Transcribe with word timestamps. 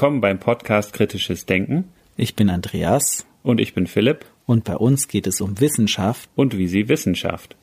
Willkommen 0.00 0.22
beim 0.22 0.38
Podcast 0.38 0.94
Kritisches 0.94 1.44
Denken. 1.44 1.92
Ich 2.16 2.34
bin 2.34 2.48
Andreas. 2.48 3.26
Und 3.42 3.60
ich 3.60 3.74
bin 3.74 3.86
Philipp. 3.86 4.24
Und 4.46 4.64
bei 4.64 4.74
uns 4.74 5.08
geht 5.08 5.26
es 5.26 5.42
um 5.42 5.60
Wissenschaft. 5.60 6.30
Und 6.34 6.56
wie 6.56 6.68
sie 6.68 6.88
Wissenschaft. 6.88 7.54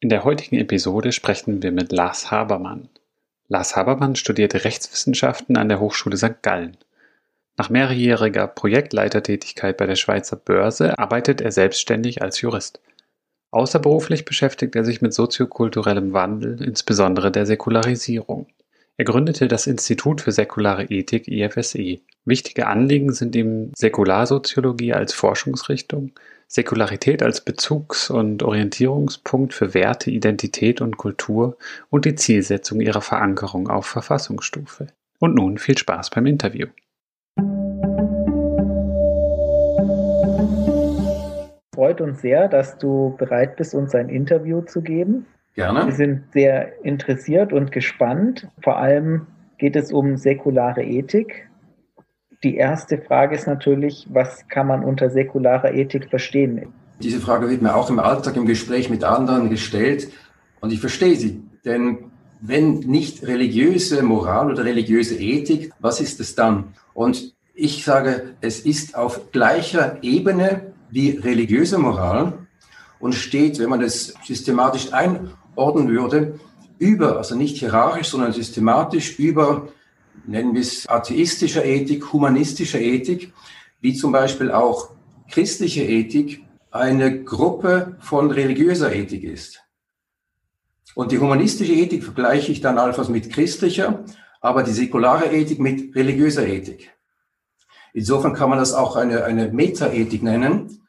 In 0.00 0.08
der 0.08 0.24
heutigen 0.24 0.56
Episode 0.56 1.12
sprechen 1.12 1.62
wir 1.62 1.70
mit 1.70 1.92
Lars 1.92 2.32
Habermann. 2.32 2.88
Lars 3.46 3.76
Habermann 3.76 4.16
studierte 4.16 4.64
Rechtswissenschaften 4.64 5.56
an 5.56 5.68
der 5.68 5.78
Hochschule 5.78 6.16
St. 6.16 6.42
Gallen. 6.42 6.76
Nach 7.56 7.70
mehrjähriger 7.70 8.48
Projektleitertätigkeit 8.48 9.76
bei 9.76 9.86
der 9.86 9.94
Schweizer 9.94 10.34
Börse 10.34 10.98
arbeitet 10.98 11.40
er 11.40 11.52
selbstständig 11.52 12.22
als 12.22 12.40
Jurist. 12.40 12.80
Außerberuflich 13.52 14.24
beschäftigt 14.24 14.74
er 14.74 14.84
sich 14.84 15.02
mit 15.02 15.12
soziokulturellem 15.12 16.14
Wandel, 16.14 16.62
insbesondere 16.62 17.30
der 17.30 17.44
Säkularisierung. 17.44 18.46
Er 18.96 19.04
gründete 19.04 19.46
das 19.46 19.66
Institut 19.66 20.22
für 20.22 20.32
säkulare 20.32 20.84
Ethik 20.84 21.28
IFSE. 21.28 22.00
Wichtige 22.24 22.66
Anliegen 22.66 23.12
sind 23.12 23.36
ihm 23.36 23.72
Säkularsoziologie 23.76 24.94
als 24.94 25.12
Forschungsrichtung, 25.12 26.12
Säkularität 26.46 27.22
als 27.22 27.42
Bezugs- 27.42 28.10
und 28.10 28.42
Orientierungspunkt 28.42 29.52
für 29.52 29.74
Werte, 29.74 30.10
Identität 30.10 30.80
und 30.80 30.96
Kultur 30.96 31.58
und 31.90 32.06
die 32.06 32.14
Zielsetzung 32.14 32.80
ihrer 32.80 33.02
Verankerung 33.02 33.68
auf 33.68 33.86
Verfassungsstufe. 33.86 34.86
Und 35.18 35.34
nun 35.34 35.58
viel 35.58 35.76
Spaß 35.76 36.10
beim 36.10 36.26
Interview. 36.26 36.68
Freut 41.74 42.02
uns 42.02 42.20
sehr, 42.20 42.48
dass 42.48 42.76
du 42.76 43.14
bereit 43.16 43.56
bist, 43.56 43.74
uns 43.74 43.94
ein 43.94 44.10
Interview 44.10 44.60
zu 44.60 44.82
geben. 44.82 45.24
Gerne. 45.54 45.86
Wir 45.86 45.94
sind 45.94 46.24
sehr 46.32 46.84
interessiert 46.84 47.52
und 47.52 47.72
gespannt. 47.72 48.46
Vor 48.62 48.76
allem 48.76 49.26
geht 49.56 49.74
es 49.76 49.90
um 49.90 50.18
säkulare 50.18 50.82
Ethik. 50.82 51.48
Die 52.42 52.56
erste 52.56 52.98
Frage 52.98 53.36
ist 53.36 53.46
natürlich, 53.46 54.06
was 54.10 54.46
kann 54.48 54.66
man 54.66 54.84
unter 54.84 55.08
säkularer 55.08 55.72
Ethik 55.72 56.10
verstehen? 56.10 56.74
Diese 57.00 57.20
Frage 57.20 57.48
wird 57.48 57.62
mir 57.62 57.74
auch 57.74 57.88
im 57.88 58.00
Alltag 58.00 58.36
im 58.36 58.44
Gespräch 58.44 58.90
mit 58.90 59.02
anderen 59.02 59.48
gestellt 59.48 60.08
und 60.60 60.74
ich 60.74 60.80
verstehe 60.80 61.16
sie. 61.16 61.42
Denn 61.64 62.10
wenn 62.42 62.80
nicht 62.80 63.26
religiöse 63.26 64.02
Moral 64.02 64.50
oder 64.50 64.64
religiöse 64.64 65.16
Ethik, 65.18 65.72
was 65.80 66.02
ist 66.02 66.20
es 66.20 66.34
dann? 66.34 66.74
Und 66.92 67.34
ich 67.54 67.82
sage, 67.82 68.34
es 68.42 68.60
ist 68.60 68.94
auf 68.94 69.32
gleicher 69.32 70.02
Ebene 70.02 70.71
wie 70.92 71.10
religiöse 71.10 71.78
Moral 71.78 72.46
und 73.00 73.14
steht, 73.14 73.58
wenn 73.58 73.70
man 73.70 73.80
das 73.80 74.14
systematisch 74.24 74.92
einordnen 74.92 75.88
würde, 75.88 76.38
über, 76.78 77.16
also 77.16 77.34
nicht 77.34 77.56
hierarchisch, 77.56 78.08
sondern 78.08 78.32
systematisch 78.32 79.18
über, 79.18 79.68
nennen 80.26 80.52
wir 80.52 80.60
es 80.60 80.86
atheistischer 80.86 81.64
Ethik, 81.64 82.12
humanistischer 82.12 82.80
Ethik, 82.80 83.32
wie 83.80 83.94
zum 83.94 84.12
Beispiel 84.12 84.50
auch 84.50 84.90
christliche 85.30 85.82
Ethik 85.82 86.44
eine 86.70 87.24
Gruppe 87.24 87.96
von 88.00 88.30
religiöser 88.30 88.94
Ethik 88.94 89.24
ist. 89.24 89.62
Und 90.94 91.10
die 91.10 91.18
humanistische 91.18 91.72
Ethik 91.72 92.04
vergleiche 92.04 92.52
ich 92.52 92.60
dann 92.60 92.78
allenfalls 92.78 93.08
mit 93.08 93.32
christlicher, 93.32 94.04
aber 94.42 94.62
die 94.62 94.72
säkulare 94.72 95.32
Ethik 95.32 95.58
mit 95.58 95.96
religiöser 95.96 96.46
Ethik. 96.46 96.90
Insofern 97.94 98.34
kann 98.34 98.50
man 98.50 98.58
das 98.58 98.74
auch 98.74 98.96
eine, 98.96 99.24
eine 99.24 99.48
Metaethik 99.48 100.22
nennen, 100.22 100.81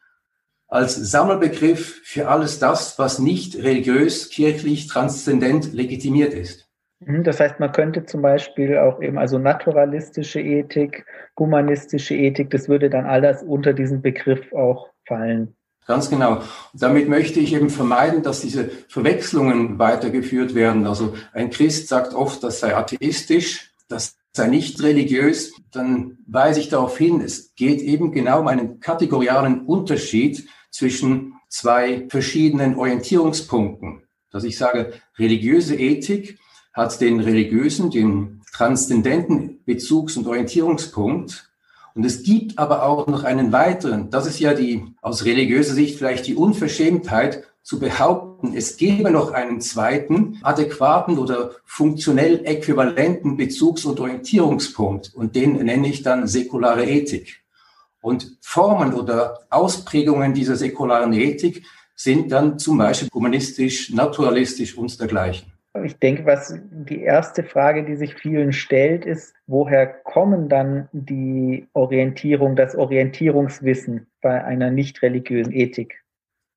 als 0.74 0.96
Sammelbegriff 0.96 2.02
für 2.04 2.28
alles 2.28 2.58
das, 2.58 2.98
was 2.98 3.20
nicht 3.20 3.56
religiös, 3.58 4.30
kirchlich, 4.30 4.88
transzendent 4.88 5.72
legitimiert 5.72 6.34
ist. 6.34 6.68
Mhm, 7.00 7.24
das 7.24 7.40
heißt, 7.40 7.60
man 7.60 7.72
könnte 7.72 8.06
zum 8.06 8.24
Beispiel 8.24 8.80
auch 8.80 9.00
eben, 9.00 9.20
also 9.20 9.38
naturalistische 9.38 10.42
Ethik, 10.42 11.06
humanistische 11.38 12.16
Ethik, 12.16 12.50
das 12.50 12.70
würde 12.70 12.90
dann 12.90 13.06
alles 13.06 13.44
unter 13.44 13.74
diesen 13.74 14.02
Begriff 14.02 14.52
auch 14.52 14.90
fallen. 15.06 15.56
Ganz 15.86 16.10
genau. 16.10 16.38
Und 16.38 16.82
damit 16.82 17.08
möchte 17.08 17.40
ich 17.40 17.54
eben 17.54 17.70
vermeiden, 17.70 18.24
dass 18.24 18.42
diese 18.42 18.70
Verwechslungen 18.88 19.78
weitergeführt 19.78 20.56
werden. 20.56 20.88
Also 20.88 21.14
ein 21.34 21.52
Christ 21.52 21.88
sagt 21.88 22.16
oft, 22.16 22.42
das 22.42 22.62
sei 22.62 22.76
atheistisch, 22.76 23.74
das 23.90 24.16
sei 24.32 24.48
nicht 24.48 24.82
religiös. 24.82 25.54
Dann 25.72 26.18
weise 26.26 26.62
ich 26.62 26.70
darauf 26.70 26.98
hin, 26.98 27.22
es 27.22 27.54
geht 27.54 27.82
eben 27.82 28.12
genau 28.12 28.40
um 28.40 28.48
einen 28.48 28.80
kategorialen 28.80 29.68
Unterschied 29.68 30.48
zwischen 30.74 31.36
zwei 31.50 32.08
verschiedenen 32.10 32.76
Orientierungspunkten. 32.76 34.02
Dass 34.32 34.44
ich 34.44 34.58
sage, 34.58 34.94
religiöse 35.18 35.76
Ethik 35.76 36.40
hat 36.74 37.00
den 37.00 37.20
religiösen, 37.20 37.92
den 37.92 38.42
transzendenten 38.52 39.64
Bezugs- 39.66 40.18
und 40.18 40.28
Orientierungspunkt. 40.28 41.52
Und 41.94 42.04
es 42.04 42.24
gibt 42.24 42.58
aber 42.58 42.84
auch 42.84 43.06
noch 43.06 43.24
einen 43.24 43.52
weiteren. 43.52 44.10
Das 44.10 44.26
ist 44.26 44.40
ja 44.40 44.56
die, 44.56 44.84
aus 45.02 45.26
religiöser 45.26 45.76
Sicht 45.76 45.98
vielleicht 45.98 46.26
die 46.26 46.36
Unverschämtheit 46.36 47.44
zu 47.62 47.80
behaupten, 47.80 48.54
es 48.56 48.76
gebe 48.76 49.10
noch 49.10 49.32
einen 49.32 49.62
zweiten 49.62 50.40
adäquaten 50.42 51.18
oder 51.18 51.52
funktionell 51.64 52.42
äquivalenten 52.46 53.38
Bezugs- 53.38 53.86
und 53.86 54.00
Orientierungspunkt. 54.00 55.14
Und 55.14 55.36
den 55.36 55.54
nenne 55.54 55.88
ich 55.88 56.02
dann 56.02 56.28
säkulare 56.28 56.84
Ethik. 56.84 57.43
Und 58.04 58.38
Formen 58.42 58.94
oder 58.94 59.40
Ausprägungen 59.50 60.34
dieser 60.34 60.58
säkularen 60.58 61.14
Ethik 61.14 61.66
sind 61.96 62.34
dann 62.34 62.60
zum 62.60 62.78
Beispiel 62.78 63.08
humanistisch, 63.14 63.92
naturalistisch 63.92 64.78
und 64.78 65.00
dergleichen. 65.00 65.54
Ich 65.86 65.98
denke, 65.98 66.26
was 66.26 66.54
die 66.70 67.00
erste 67.00 67.44
Frage, 67.44 67.86
die 67.86 67.96
sich 67.96 68.14
vielen 68.16 68.52
stellt, 68.52 69.06
ist, 69.06 69.34
woher 69.48 69.88
kommen 69.88 70.50
dann 70.50 70.90
die 70.92 71.66
Orientierung, 71.72 72.58
das 72.58 72.76
Orientierungswissen 72.76 74.08
bei 74.22 74.44
einer 74.44 74.70
nicht 74.70 75.02
religiösen 75.02 75.54
Ethik? 75.54 76.04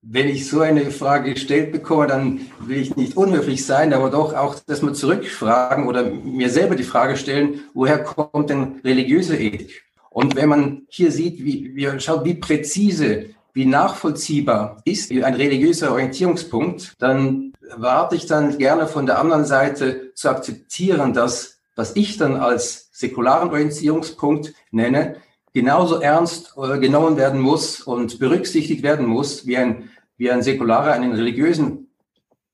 Wenn 0.01 0.27
ich 0.27 0.47
so 0.47 0.59
eine 0.59 0.91
Frage 0.91 1.33
gestellt 1.33 1.71
bekomme, 1.71 2.07
dann 2.07 2.41
will 2.59 2.81
ich 2.81 2.97
nicht 2.97 3.15
unhöflich 3.15 3.65
sein, 3.65 3.93
aber 3.93 4.09
doch 4.09 4.33
auch, 4.33 4.59
dass 4.59 4.83
wir 4.83 4.93
zurückfragen 4.93 5.87
oder 5.87 6.03
mir 6.11 6.49
selber 6.49 6.75
die 6.75 6.83
Frage 6.83 7.15
stellen, 7.15 7.61
woher 7.73 8.03
kommt 8.03 8.49
denn 8.49 8.81
religiöse 8.83 9.37
Ethik? 9.37 9.86
Und 10.17 10.35
wenn 10.35 10.49
man 10.49 10.87
hier 10.89 11.11
sieht, 11.11 11.45
wie, 11.45 11.75
wie 11.75 11.99
schaut, 11.99 12.25
wie 12.25 12.33
präzise, 12.33 13.35
wie 13.53 13.67
nachvollziehbar 13.67 14.81
ist 14.83 15.11
ein 15.11 15.35
religiöser 15.35 15.91
Orientierungspunkt, 15.91 16.95
dann 16.97 17.53
warte 17.75 18.15
ich 18.15 18.25
dann 18.25 18.57
gerne 18.57 18.87
von 18.87 19.05
der 19.05 19.19
anderen 19.19 19.45
Seite 19.45 20.15
zu 20.15 20.29
akzeptieren, 20.29 21.13
dass 21.13 21.59
was 21.75 21.95
ich 21.95 22.17
dann 22.17 22.35
als 22.35 22.89
säkularen 22.93 23.51
Orientierungspunkt 23.51 24.55
nenne, 24.71 25.17
genauso 25.53 26.01
ernst 26.01 26.55
äh, 26.57 26.79
genommen 26.79 27.15
werden 27.17 27.39
muss 27.39 27.81
und 27.81 28.17
berücksichtigt 28.17 28.81
werden 28.81 29.05
muss, 29.05 29.45
wie 29.45 29.57
ein, 29.57 29.91
wie 30.17 30.31
ein 30.31 30.41
säkularer 30.41 30.93
einen 30.93 31.13
religiösen 31.13 31.91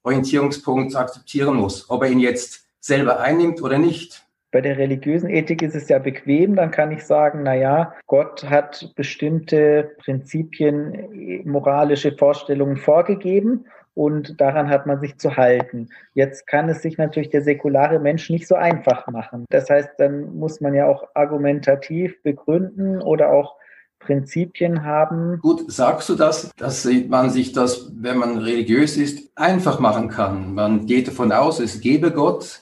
Orientierungspunkt 0.03 0.97
akzeptieren 0.97 1.55
muss, 1.55 1.89
ob 1.89 2.03
er 2.03 2.09
ihn 2.09 2.19
jetzt 2.19 2.65
selber 2.81 3.21
einnimmt 3.21 3.61
oder 3.61 3.77
nicht. 3.77 4.22
Bei 4.53 4.61
der 4.61 4.77
religiösen 4.77 5.31
Ethik 5.31 5.63
ist 5.63 5.75
es 5.75 5.89
ja 5.89 5.97
bequem, 5.97 6.55
dann 6.55 6.69
kann 6.69 6.91
ich 6.91 7.03
sagen, 7.03 7.41
na 7.41 7.55
ja, 7.55 7.95
Gott 8.05 8.47
hat 8.47 8.93
bestimmte 8.95 9.95
Prinzipien, 9.97 11.43
moralische 11.43 12.11
Vorstellungen 12.11 12.77
vorgegeben 12.77 13.65
und 13.95 14.39
daran 14.39 14.69
hat 14.69 14.85
man 14.85 14.99
sich 14.99 15.17
zu 15.17 15.37
halten. 15.37 15.89
Jetzt 16.13 16.45
kann 16.45 16.69
es 16.69 16.83
sich 16.83 16.99
natürlich 16.99 17.31
der 17.31 17.41
säkulare 17.41 17.97
Mensch 17.97 18.29
nicht 18.29 18.47
so 18.47 18.53
einfach 18.53 19.07
machen. 19.07 19.45
Das 19.49 19.71
heißt, 19.71 19.89
dann 19.97 20.35
muss 20.35 20.61
man 20.61 20.75
ja 20.75 20.85
auch 20.85 21.03
argumentativ 21.15 22.21
begründen 22.21 23.01
oder 23.01 23.31
auch 23.31 23.55
Prinzipien 23.97 24.83
haben. 24.83 25.39
Gut, 25.41 25.71
sagst 25.71 26.09
du 26.09 26.15
das, 26.15 26.51
dass 26.57 26.87
man 27.07 27.31
sich 27.31 27.53
das, 27.53 27.91
wenn 27.95 28.17
man 28.17 28.37
religiös 28.37 28.97
ist, 28.97 29.35
einfach 29.35 29.79
machen 29.79 30.09
kann? 30.09 30.53
Man 30.53 30.85
geht 30.85 31.07
davon 31.07 31.31
aus, 31.31 31.59
es 31.59 31.81
gebe 31.81 32.11
Gott, 32.11 32.59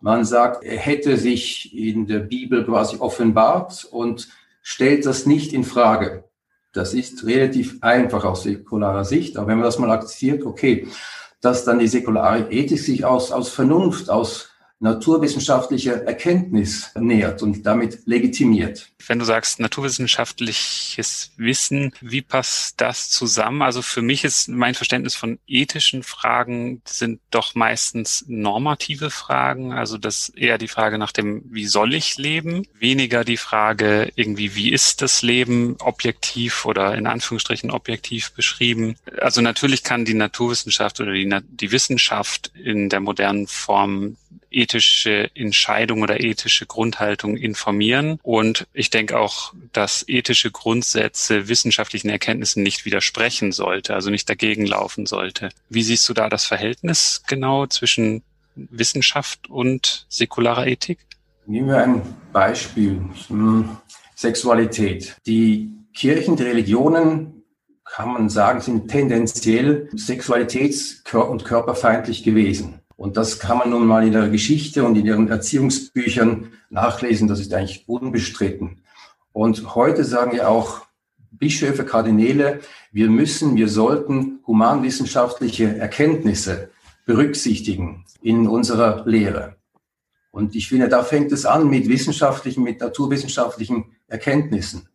man 0.00 0.24
sagt, 0.24 0.64
er 0.64 0.78
hätte 0.78 1.16
sich 1.16 1.76
in 1.76 2.06
der 2.06 2.20
Bibel 2.20 2.64
quasi 2.64 2.96
offenbart 2.98 3.84
und 3.90 4.28
stellt 4.62 5.06
das 5.06 5.26
nicht 5.26 5.52
in 5.52 5.64
Frage. 5.64 6.24
Das 6.72 6.94
ist 6.94 7.24
relativ 7.26 7.78
einfach 7.80 8.24
aus 8.24 8.44
säkularer 8.44 9.04
Sicht. 9.04 9.36
Aber 9.36 9.48
wenn 9.48 9.56
man 9.56 9.64
das 9.64 9.78
mal 9.78 9.90
akzeptiert, 9.90 10.44
okay, 10.44 10.86
dass 11.40 11.64
dann 11.64 11.78
die 11.78 11.88
säkulare 11.88 12.50
Ethik 12.50 12.78
sich 12.78 13.04
aus, 13.04 13.32
aus 13.32 13.48
Vernunft, 13.48 14.10
aus 14.10 14.49
naturwissenschaftliche 14.80 16.06
Erkenntnis 16.06 16.90
nähert 16.98 17.42
und 17.42 17.64
damit 17.66 18.00
legitimiert. 18.06 18.88
Wenn 19.06 19.18
du 19.18 19.26
sagst 19.26 19.60
naturwissenschaftliches 19.60 21.32
Wissen, 21.36 21.92
wie 22.00 22.22
passt 22.22 22.80
das 22.80 23.10
zusammen? 23.10 23.60
Also 23.60 23.82
für 23.82 24.00
mich 24.00 24.24
ist 24.24 24.48
mein 24.48 24.74
Verständnis 24.74 25.14
von 25.14 25.38
ethischen 25.46 26.02
Fragen 26.02 26.80
sind 26.86 27.20
doch 27.30 27.54
meistens 27.54 28.24
normative 28.26 29.10
Fragen. 29.10 29.72
Also 29.72 29.98
das 29.98 30.30
eher 30.30 30.56
die 30.56 30.68
Frage 30.68 30.96
nach 30.96 31.12
dem, 31.12 31.42
wie 31.50 31.66
soll 31.66 31.94
ich 31.94 32.16
leben? 32.16 32.66
Weniger 32.78 33.24
die 33.24 33.36
Frage 33.36 34.10
irgendwie, 34.14 34.54
wie 34.54 34.72
ist 34.72 35.02
das 35.02 35.20
Leben 35.20 35.76
objektiv 35.80 36.64
oder 36.64 36.94
in 36.94 37.06
Anführungsstrichen 37.06 37.70
objektiv 37.70 38.32
beschrieben? 38.32 38.96
Also 39.20 39.42
natürlich 39.42 39.82
kann 39.82 40.06
die 40.06 40.14
Naturwissenschaft 40.14 41.00
oder 41.00 41.12
die, 41.12 41.28
die 41.50 41.72
Wissenschaft 41.72 42.50
in 42.54 42.88
der 42.88 43.00
modernen 43.00 43.46
Form 43.46 44.16
ethische 44.50 45.30
Entscheidung 45.34 46.02
oder 46.02 46.20
ethische 46.20 46.66
Grundhaltung 46.66 47.36
informieren. 47.36 48.18
Und 48.22 48.66
ich 48.72 48.90
denke 48.90 49.18
auch, 49.18 49.52
dass 49.72 50.04
ethische 50.08 50.50
Grundsätze 50.50 51.48
wissenschaftlichen 51.48 52.08
Erkenntnissen 52.08 52.62
nicht 52.62 52.84
widersprechen 52.84 53.52
sollte, 53.52 53.94
also 53.94 54.10
nicht 54.10 54.28
dagegen 54.28 54.66
laufen 54.66 55.06
sollte. 55.06 55.50
Wie 55.68 55.82
siehst 55.82 56.08
du 56.08 56.14
da 56.14 56.28
das 56.28 56.44
Verhältnis 56.44 57.22
genau 57.26 57.66
zwischen 57.66 58.22
Wissenschaft 58.54 59.48
und 59.48 60.06
säkularer 60.08 60.66
Ethik? 60.66 60.98
Nehmen 61.46 61.68
wir 61.68 61.82
ein 61.82 62.02
Beispiel. 62.32 63.00
Hm, 63.28 63.76
Sexualität. 64.14 65.16
Die 65.26 65.70
Kirchen, 65.94 66.36
die 66.36 66.42
Religionen, 66.42 67.42
kann 67.84 68.12
man 68.12 68.28
sagen, 68.28 68.60
sind 68.60 68.88
tendenziell 68.88 69.88
sexualitäts- 69.94 71.02
und 71.12 71.44
körperfeindlich 71.44 72.22
gewesen. 72.22 72.79
Und 73.00 73.16
das 73.16 73.38
kann 73.38 73.56
man 73.56 73.70
nun 73.70 73.86
mal 73.86 74.06
in 74.06 74.12
der 74.12 74.28
Geschichte 74.28 74.84
und 74.84 74.94
in 74.94 75.06
ihren 75.06 75.28
Erziehungsbüchern 75.28 76.52
nachlesen. 76.68 77.28
Das 77.28 77.40
ist 77.40 77.54
eigentlich 77.54 77.88
unbestritten. 77.88 78.82
Und 79.32 79.74
heute 79.74 80.04
sagen 80.04 80.36
ja 80.36 80.48
auch 80.48 80.82
Bischöfe, 81.30 81.86
Kardinäle, 81.86 82.60
wir 82.92 83.08
müssen, 83.08 83.56
wir 83.56 83.68
sollten 83.68 84.40
humanwissenschaftliche 84.46 85.78
Erkenntnisse 85.78 86.68
berücksichtigen 87.06 88.04
in 88.20 88.46
unserer 88.46 89.06
Lehre. 89.06 89.56
Und 90.30 90.54
ich 90.54 90.68
finde, 90.68 90.90
da 90.90 91.02
fängt 91.02 91.32
es 91.32 91.46
an 91.46 91.70
mit 91.70 91.88
wissenschaftlichen, 91.88 92.62
mit 92.62 92.82
naturwissenschaftlichen 92.82 93.96
Erkenntnissen. 94.08 94.90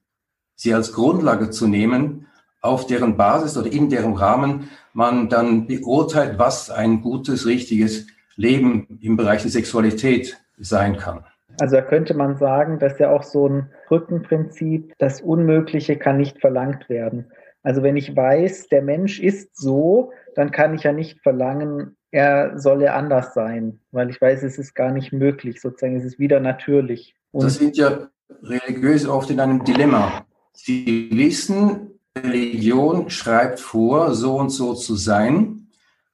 Sie 0.53 0.75
als 0.75 0.93
Grundlage 0.93 1.49
zu 1.49 1.65
nehmen, 1.65 2.27
auf 2.65 2.87
deren 2.87 3.17
Basis 3.17 3.57
oder 3.57 3.71
in 3.71 3.89
deren 3.89 4.13
Rahmen 4.13 4.69
man 4.93 5.29
dann 5.29 5.67
beurteilt, 5.67 6.39
was 6.39 6.69
ein 6.69 7.01
gutes, 7.01 7.45
richtiges 7.45 8.07
Leben 8.35 8.99
im 9.01 9.17
Bereich 9.17 9.41
der 9.41 9.51
Sexualität 9.51 10.37
sein 10.57 10.97
kann. 10.97 11.25
Also 11.59 11.77
da 11.77 11.81
könnte 11.81 12.13
man 12.13 12.37
sagen, 12.37 12.79
dass 12.79 12.99
ja 12.99 13.09
auch 13.09 13.23
so 13.23 13.47
ein 13.47 13.69
Brückenprinzip, 13.87 14.93
das 14.97 15.21
Unmögliche 15.21 15.97
kann 15.97 16.17
nicht 16.17 16.39
verlangt 16.39 16.89
werden. 16.89 17.31
Also 17.63 17.81
wenn 17.81 17.97
ich 17.97 18.15
weiß, 18.15 18.67
der 18.67 18.81
Mensch 18.81 19.19
ist 19.19 19.55
so, 19.57 20.11
dann 20.35 20.51
kann 20.51 20.75
ich 20.75 20.83
ja 20.83 20.91
nicht 20.91 21.21
verlangen, 21.21 21.95
er 22.11 22.59
solle 22.59 22.93
anders 22.93 23.33
sein, 23.33 23.79
weil 23.91 24.09
ich 24.09 24.21
weiß, 24.21 24.43
es 24.43 24.57
ist 24.57 24.75
gar 24.75 24.91
nicht 24.91 25.11
möglich, 25.11 25.59
sozusagen, 25.59 25.97
es 25.97 26.05
ist 26.05 26.19
wieder 26.19 26.39
natürlich. 26.39 27.15
Und 27.31 27.43
das 27.43 27.55
sind 27.55 27.75
ja 27.75 28.07
religiös 28.43 29.07
oft 29.07 29.29
in 29.29 29.39
einem 29.39 29.63
Dilemma. 29.63 30.25
Sie 30.53 31.09
wissen, 31.11 31.94
Religion 32.17 33.09
schreibt 33.09 33.59
vor, 33.59 34.15
so 34.15 34.37
und 34.37 34.49
so 34.49 34.73
zu 34.73 34.95
sein. 34.95 35.67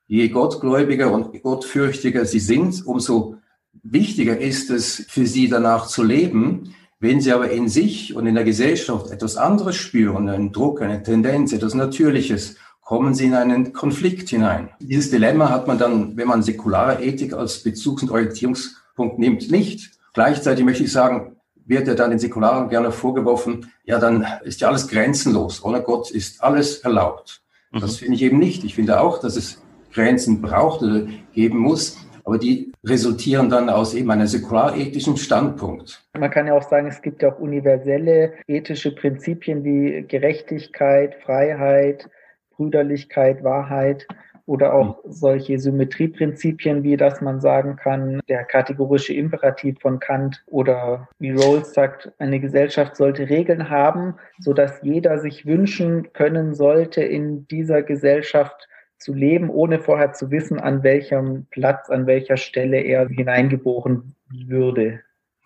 Je 0.08 0.28
gottgläubiger 0.30 1.12
und 1.12 1.42
gottfürchtiger 1.42 2.26
sie 2.26 2.40
sind, 2.40 2.86
umso 2.86 3.36
wichtiger 3.84 4.38
ist 4.38 4.70
es 4.70 5.06
für 5.08 5.26
sie 5.26 5.48
danach 5.48 5.88
zu 5.88 6.04
leben. 6.04 6.76
Wenn 7.00 7.22
sie 7.22 7.32
aber 7.32 7.50
in 7.50 7.68
sich 7.70 8.16
und 8.16 8.28
in 8.28 8.36
der 8.36 8.44
Gesellschaft 8.44 9.10
etwas 9.10 9.38
anderes 9.38 9.76
spüren, 9.76 10.30
einen 10.30 10.52
Druck, 10.52 10.82
eine 10.82 11.02
Tendenz, 11.02 11.52
etwas 11.54 11.74
Natürliches, 11.74 12.58
kommen 12.82 13.16
sie 13.16 13.26
in 13.26 13.34
einen 13.34 13.74
Konflikt 13.74 14.30
hinein. 14.30 14.70
Dieses 14.80 15.10
Dilemma 15.12 15.50
hat 15.50 15.68
man 15.68 15.78
dann, 15.78 16.18
wenn 16.18 16.28
man 16.28 16.44
säkulare 16.44 17.02
Ethik 17.02 17.34
als 17.34 17.64
Bezugs- 17.64 18.04
und 18.04 18.12
Orientierungspunkt 18.12 19.18
nimmt, 19.18 19.50
nicht. 19.50 19.92
Gleichzeitig 20.14 20.66
möchte 20.66 20.84
ich 20.84 20.92
sagen, 20.92 21.38
wird 21.66 21.88
ja 21.88 21.96
dann 21.96 22.10
den 22.10 22.20
Säkularen 22.20 22.70
gerne 22.70 22.92
vorgeworfen, 22.92 23.72
ja, 23.84 24.00
dann 24.00 24.26
ist 24.44 24.62
ja 24.62 24.68
alles 24.68 24.88
grenzenlos. 24.88 25.64
Ohne 25.64 25.82
Gott 25.82 26.12
ist 26.12 26.44
alles 26.44 26.80
erlaubt. 26.80 27.42
Mhm. 27.72 27.80
Das 27.80 27.98
finde 27.98 28.16
ich 28.16 28.24
eben 28.24 28.40
nicht. 28.40 28.64
Ich 28.64 28.76
finde 28.76 29.00
auch, 29.00 29.20
dass 29.20 29.36
es 29.36 29.62
Grenzen 29.94 30.42
braucht 30.42 30.82
oder 30.82 31.02
geben 31.34 31.58
muss. 31.60 31.98
Aber 32.24 32.38
die 32.38 32.72
resultieren 32.84 33.50
dann 33.50 33.70
aus 33.70 33.94
eben 33.94 34.12
einem 34.12 34.28
säkularethischen 34.28 35.18
Standpunkt. 35.18 36.04
Man 36.18 36.30
kann 36.30 36.48
ja 36.48 36.54
auch 36.54 36.68
sagen, 36.70 36.88
es 36.88 37.02
gibt 37.02 37.24
ja 37.24 37.34
auch 37.34 37.40
universelle 37.40 38.34
ethische 38.48 38.94
Prinzipien 38.94 39.64
wie 39.64 40.06
Gerechtigkeit, 40.08 41.16
Freiheit, 41.26 42.10
Brüderlichkeit, 42.52 43.44
Wahrheit 43.44 44.08
oder 44.52 44.74
auch 44.74 45.02
mhm. 45.06 45.12
solche 45.12 45.58
Symmetrieprinzipien, 45.58 46.84
wie 46.84 46.98
dass 46.98 47.22
man 47.22 47.40
sagen 47.40 47.78
kann, 47.78 48.20
der 48.28 48.44
kategorische 48.44 49.14
Imperativ 49.14 49.80
von 49.80 50.00
Kant 50.00 50.44
oder 50.48 51.08
wie 51.20 51.32
Rawls 51.32 51.74
sagt, 51.74 52.12
eine 52.20 52.42
Gesellschaft 52.42 52.98
sollte 52.98 53.30
Regeln 53.30 53.70
haben, 53.70 54.16
so 54.40 54.52
dass 54.52 54.82
jeder 54.84 55.20
sich 55.20 55.46
wünschen 55.46 56.12
können 56.12 56.54
sollte, 56.54 57.02
in 57.02 57.48
dieser 57.48 57.82
Gesellschaft 57.82 58.68
zu 58.98 59.14
leben, 59.14 59.50
ohne 59.50 59.80
vorher 59.80 60.12
zu 60.12 60.32
wissen, 60.32 60.60
an 60.60 60.84
welchem 60.84 61.46
Platz, 61.50 61.90
an 61.90 62.06
welcher 62.06 62.36
Stelle 62.36 62.82
er 62.82 63.08
hineingeboren 63.08 64.16
würde. 64.30 65.00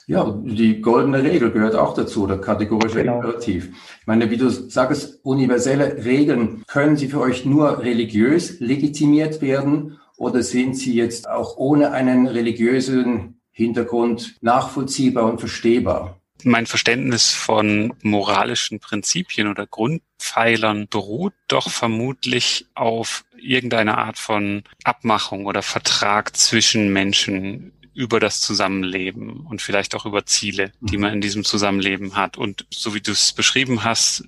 Ja, 0.08 0.40
die 0.44 0.82
goldene 0.82 1.24
Regel 1.24 1.52
gehört 1.52 1.76
auch 1.76 1.96
dazu, 1.96 2.28
der 2.28 2.38
kategorische 2.38 3.00
genau. 3.00 3.16
Imperativ. 3.16 3.70
Ich 4.02 4.08
meine, 4.08 4.30
wie 4.30 4.38
du 4.38 4.50
sagst, 4.50 5.20
universelle 5.24 6.06
Regeln, 6.06 6.64
können 6.68 6.96
sie 6.96 7.08
für 7.08 7.20
euch 7.20 7.46
nur 7.46 7.80
religiös 7.80 8.60
legitimiert 8.60 9.42
werden 9.42 10.00
oder 10.18 10.44
sind 10.44 10.78
sie 10.78 10.94
jetzt 10.94 11.28
auch 11.28 11.58
ohne 11.58 11.92
einen 11.92 12.28
religiösen 12.28 13.42
Hintergrund 13.52 14.36
nachvollziehbar 14.42 15.26
und 15.26 15.40
verstehbar? 15.40 16.20
Mein 16.44 16.68
Verständnis 16.68 17.32
von 17.32 17.94
moralischen 18.04 18.80
Prinzipien 18.80 19.48
oder 19.48 19.66
Grundpfeilern 19.66 20.88
beruht 20.88 21.34
doch 21.48 21.72
vermutlich 21.72 22.68
auf 22.76 23.26
irgendeiner 23.38 23.98
Art 23.98 24.20
von 24.20 24.64
Abmachung 24.84 25.48
oder 25.48 25.64
Vertrag 25.64 26.36
zwischen 26.38 26.94
Menschen 26.94 27.72
über 27.96 28.20
das 28.20 28.42
Zusammenleben 28.42 29.48
und 29.48 29.62
vielleicht 29.62 29.96
auch 29.96 30.06
über 30.06 30.26
Ziele, 30.26 30.72
die 30.82 30.98
man 30.98 31.14
in 31.14 31.22
diesem 31.22 31.44
Zusammenleben 31.44 32.16
hat. 32.16 32.38
Und 32.38 32.68
so 32.70 32.94
wie 32.94 33.02
du 33.02 33.12
es 33.12 33.34
beschrieben 33.34 33.84
hast, 33.84 34.26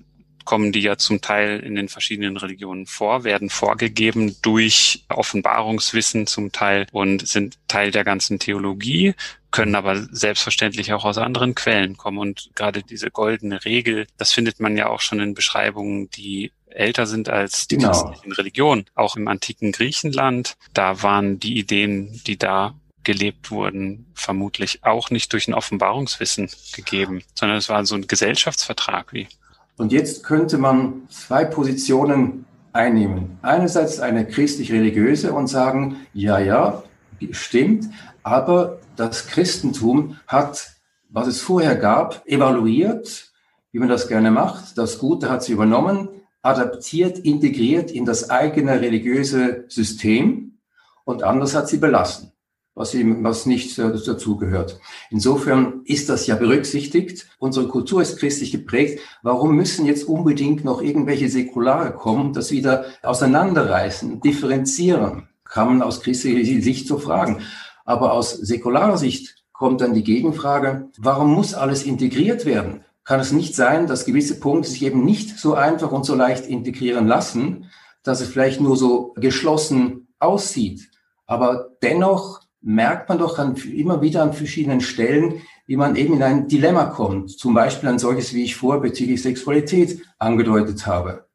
kommen 0.48 0.72
die 0.72 0.80
ja 0.80 0.96
zum 0.96 1.20
Teil 1.20 1.60
in 1.60 1.74
den 1.74 1.90
verschiedenen 1.90 2.38
Religionen 2.38 2.86
vor, 2.86 3.22
werden 3.22 3.50
vorgegeben 3.50 4.34
durch 4.40 5.04
Offenbarungswissen 5.10 6.26
zum 6.26 6.52
Teil 6.52 6.86
und 6.90 7.28
sind 7.28 7.58
Teil 7.68 7.90
der 7.90 8.02
ganzen 8.02 8.38
Theologie, 8.38 9.12
können 9.50 9.74
aber 9.74 9.96
selbstverständlich 10.10 10.94
auch 10.94 11.04
aus 11.04 11.18
anderen 11.18 11.54
Quellen 11.54 11.98
kommen. 11.98 12.16
Und 12.16 12.48
gerade 12.54 12.82
diese 12.82 13.10
goldene 13.10 13.66
Regel, 13.66 14.06
das 14.16 14.32
findet 14.32 14.58
man 14.58 14.78
ja 14.78 14.88
auch 14.88 15.02
schon 15.02 15.20
in 15.20 15.34
Beschreibungen, 15.34 16.08
die 16.08 16.52
älter 16.70 17.06
sind 17.06 17.28
als 17.28 17.68
die 17.68 17.76
genau. 17.76 17.90
christlichen 17.90 18.32
Religionen. 18.32 18.86
Auch 18.94 19.16
im 19.16 19.28
antiken 19.28 19.72
Griechenland, 19.72 20.56
da 20.72 21.02
waren 21.02 21.38
die 21.38 21.58
Ideen, 21.58 22.22
die 22.26 22.38
da 22.38 22.74
gelebt 23.08 23.50
wurden, 23.50 24.04
vermutlich 24.12 24.84
auch 24.84 25.08
nicht 25.08 25.32
durch 25.32 25.48
ein 25.48 25.54
Offenbarungswissen 25.54 26.50
gegeben, 26.76 27.22
sondern 27.34 27.56
es 27.56 27.70
war 27.70 27.82
so 27.86 27.94
ein 27.94 28.06
Gesellschaftsvertrag 28.06 29.14
wie. 29.14 29.28
Und 29.78 29.92
jetzt 29.92 30.24
könnte 30.24 30.58
man 30.58 31.08
zwei 31.08 31.46
Positionen 31.46 32.44
einnehmen. 32.74 33.38
Einerseits 33.40 33.98
eine 33.98 34.26
christlich-religiöse 34.26 35.32
und 35.32 35.46
sagen, 35.46 36.06
ja, 36.12 36.38
ja, 36.38 36.82
stimmt, 37.30 37.86
aber 38.22 38.78
das 38.96 39.26
Christentum 39.26 40.18
hat, 40.26 40.72
was 41.08 41.28
es 41.28 41.40
vorher 41.40 41.76
gab, 41.76 42.26
evaluiert, 42.26 43.32
wie 43.72 43.78
man 43.78 43.88
das 43.88 44.06
gerne 44.06 44.30
macht. 44.30 44.76
Das 44.76 44.98
Gute 44.98 45.30
hat 45.30 45.42
sie 45.42 45.52
übernommen, 45.52 46.10
adaptiert, 46.42 47.18
integriert 47.20 47.90
in 47.90 48.04
das 48.04 48.28
eigene 48.28 48.82
religiöse 48.82 49.64
System 49.68 50.58
und 51.04 51.22
anders 51.22 51.54
hat 51.54 51.70
sie 51.70 51.78
belassen 51.78 52.32
was, 52.78 52.94
ihm, 52.94 53.24
was 53.24 53.46
nicht 53.46 53.78
äh, 53.78 53.90
dazugehört. 53.90 54.80
Insofern 55.10 55.82
ist 55.84 56.08
das 56.08 56.26
ja 56.26 56.36
berücksichtigt. 56.36 57.26
Unsere 57.38 57.68
Kultur 57.68 58.00
ist 58.00 58.18
christlich 58.18 58.52
geprägt. 58.52 59.00
Warum 59.22 59.56
müssen 59.56 59.84
jetzt 59.86 60.04
unbedingt 60.04 60.64
noch 60.64 60.80
irgendwelche 60.80 61.28
Säkulare 61.28 61.92
kommen, 61.92 62.32
das 62.32 62.50
wieder 62.50 62.86
auseinanderreißen, 63.02 64.20
differenzieren? 64.20 65.28
Kann 65.44 65.68
man 65.68 65.82
aus 65.82 66.00
christlicher 66.00 66.62
Sicht 66.62 66.86
so 66.86 66.98
fragen. 66.98 67.40
Aber 67.84 68.12
aus 68.12 68.32
säkularer 68.32 68.98
Sicht 68.98 69.44
kommt 69.52 69.80
dann 69.80 69.94
die 69.94 70.04
Gegenfrage, 70.04 70.88
warum 70.98 71.34
muss 71.34 71.54
alles 71.54 71.82
integriert 71.84 72.46
werden? 72.46 72.84
Kann 73.04 73.20
es 73.20 73.32
nicht 73.32 73.54
sein, 73.54 73.86
dass 73.86 74.04
gewisse 74.04 74.38
Punkte 74.38 74.68
sich 74.68 74.84
eben 74.84 75.04
nicht 75.04 75.38
so 75.38 75.54
einfach 75.54 75.90
und 75.90 76.04
so 76.04 76.14
leicht 76.14 76.46
integrieren 76.46 77.06
lassen, 77.06 77.70
dass 78.02 78.20
es 78.20 78.28
vielleicht 78.28 78.60
nur 78.60 78.76
so 78.76 79.14
geschlossen 79.16 80.08
aussieht, 80.18 80.90
aber 81.26 81.70
dennoch 81.82 82.40
merkt 82.60 83.08
man 83.08 83.18
doch 83.18 83.38
an, 83.38 83.56
immer 83.56 84.00
wieder 84.00 84.22
an 84.22 84.32
verschiedenen 84.32 84.80
Stellen, 84.80 85.42
wie 85.66 85.76
man 85.76 85.96
eben 85.96 86.14
in 86.14 86.22
ein 86.22 86.48
Dilemma 86.48 86.86
kommt. 86.86 87.30
Zum 87.30 87.54
Beispiel 87.54 87.88
ein 87.88 87.98
solches, 87.98 88.34
wie 88.34 88.44
ich 88.44 88.56
vor 88.56 88.80
bezüglich 88.80 89.22
Sexualität 89.22 90.02
angedeutet 90.18 90.86
habe. 90.86 91.26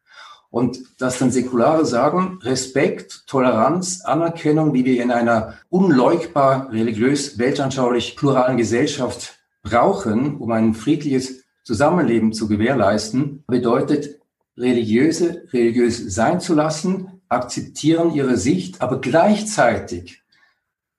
Und 0.50 1.02
dass 1.02 1.18
dann 1.18 1.32
Säkulare 1.32 1.86
sagen, 1.86 2.40
Respekt, 2.44 3.24
Toleranz, 3.26 4.02
Anerkennung, 4.02 4.74
wie 4.74 4.86
wir 4.86 5.02
in 5.02 5.12
einer 5.12 5.56
unleugbar 5.70 6.72
religiös, 6.72 7.40
weltanschaulich 7.40 8.16
pluralen 8.16 8.58
Gesellschaft 8.58 9.40
brauchen, 9.64 10.38
um 10.38 10.52
ein 10.52 10.74
friedliches 10.74 11.44
Zusammenleben 11.64 12.34
zu 12.34 12.48
gewährleisten, 12.48 13.44
bedeutet, 13.48 14.20
religiöse, 14.58 15.46
religiös 15.52 16.14
sein 16.14 16.40
zu 16.40 16.54
lassen, 16.54 17.22
akzeptieren 17.30 18.14
ihre 18.14 18.38
Sicht, 18.38 18.82
aber 18.82 19.02
gleichzeitig 19.02 20.23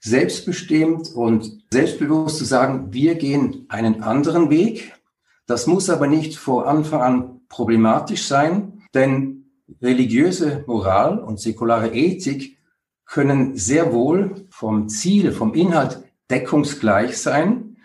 selbstbestimmt 0.05 1.13
und 1.15 1.65
selbstbewusst 1.73 2.37
zu 2.37 2.45
sagen, 2.45 2.93
wir 2.93 3.15
gehen 3.15 3.65
einen 3.69 4.03
anderen 4.03 4.51
Weg. 4.51 4.93
Das 5.47 5.67
muss 5.67 5.89
aber 5.89 6.07
nicht 6.07 6.37
vor 6.37 6.69
Anfang 6.69 7.01
an 7.01 7.41
problematisch 7.49 8.27
sein, 8.27 8.83
denn 8.93 9.47
religiöse 9.81 10.63
Moral 10.67 11.19
und 11.19 11.41
säkulare 11.41 11.95
Ethik 11.95 12.59
können 13.07 13.57
sehr 13.57 13.95
wohl 13.95 14.47
vom 14.51 14.89
Ziel, 14.91 15.33
vom 15.33 15.55
Inhalt 15.55 16.03
deckungsgleich 16.31 17.17
sein, 17.19 17.77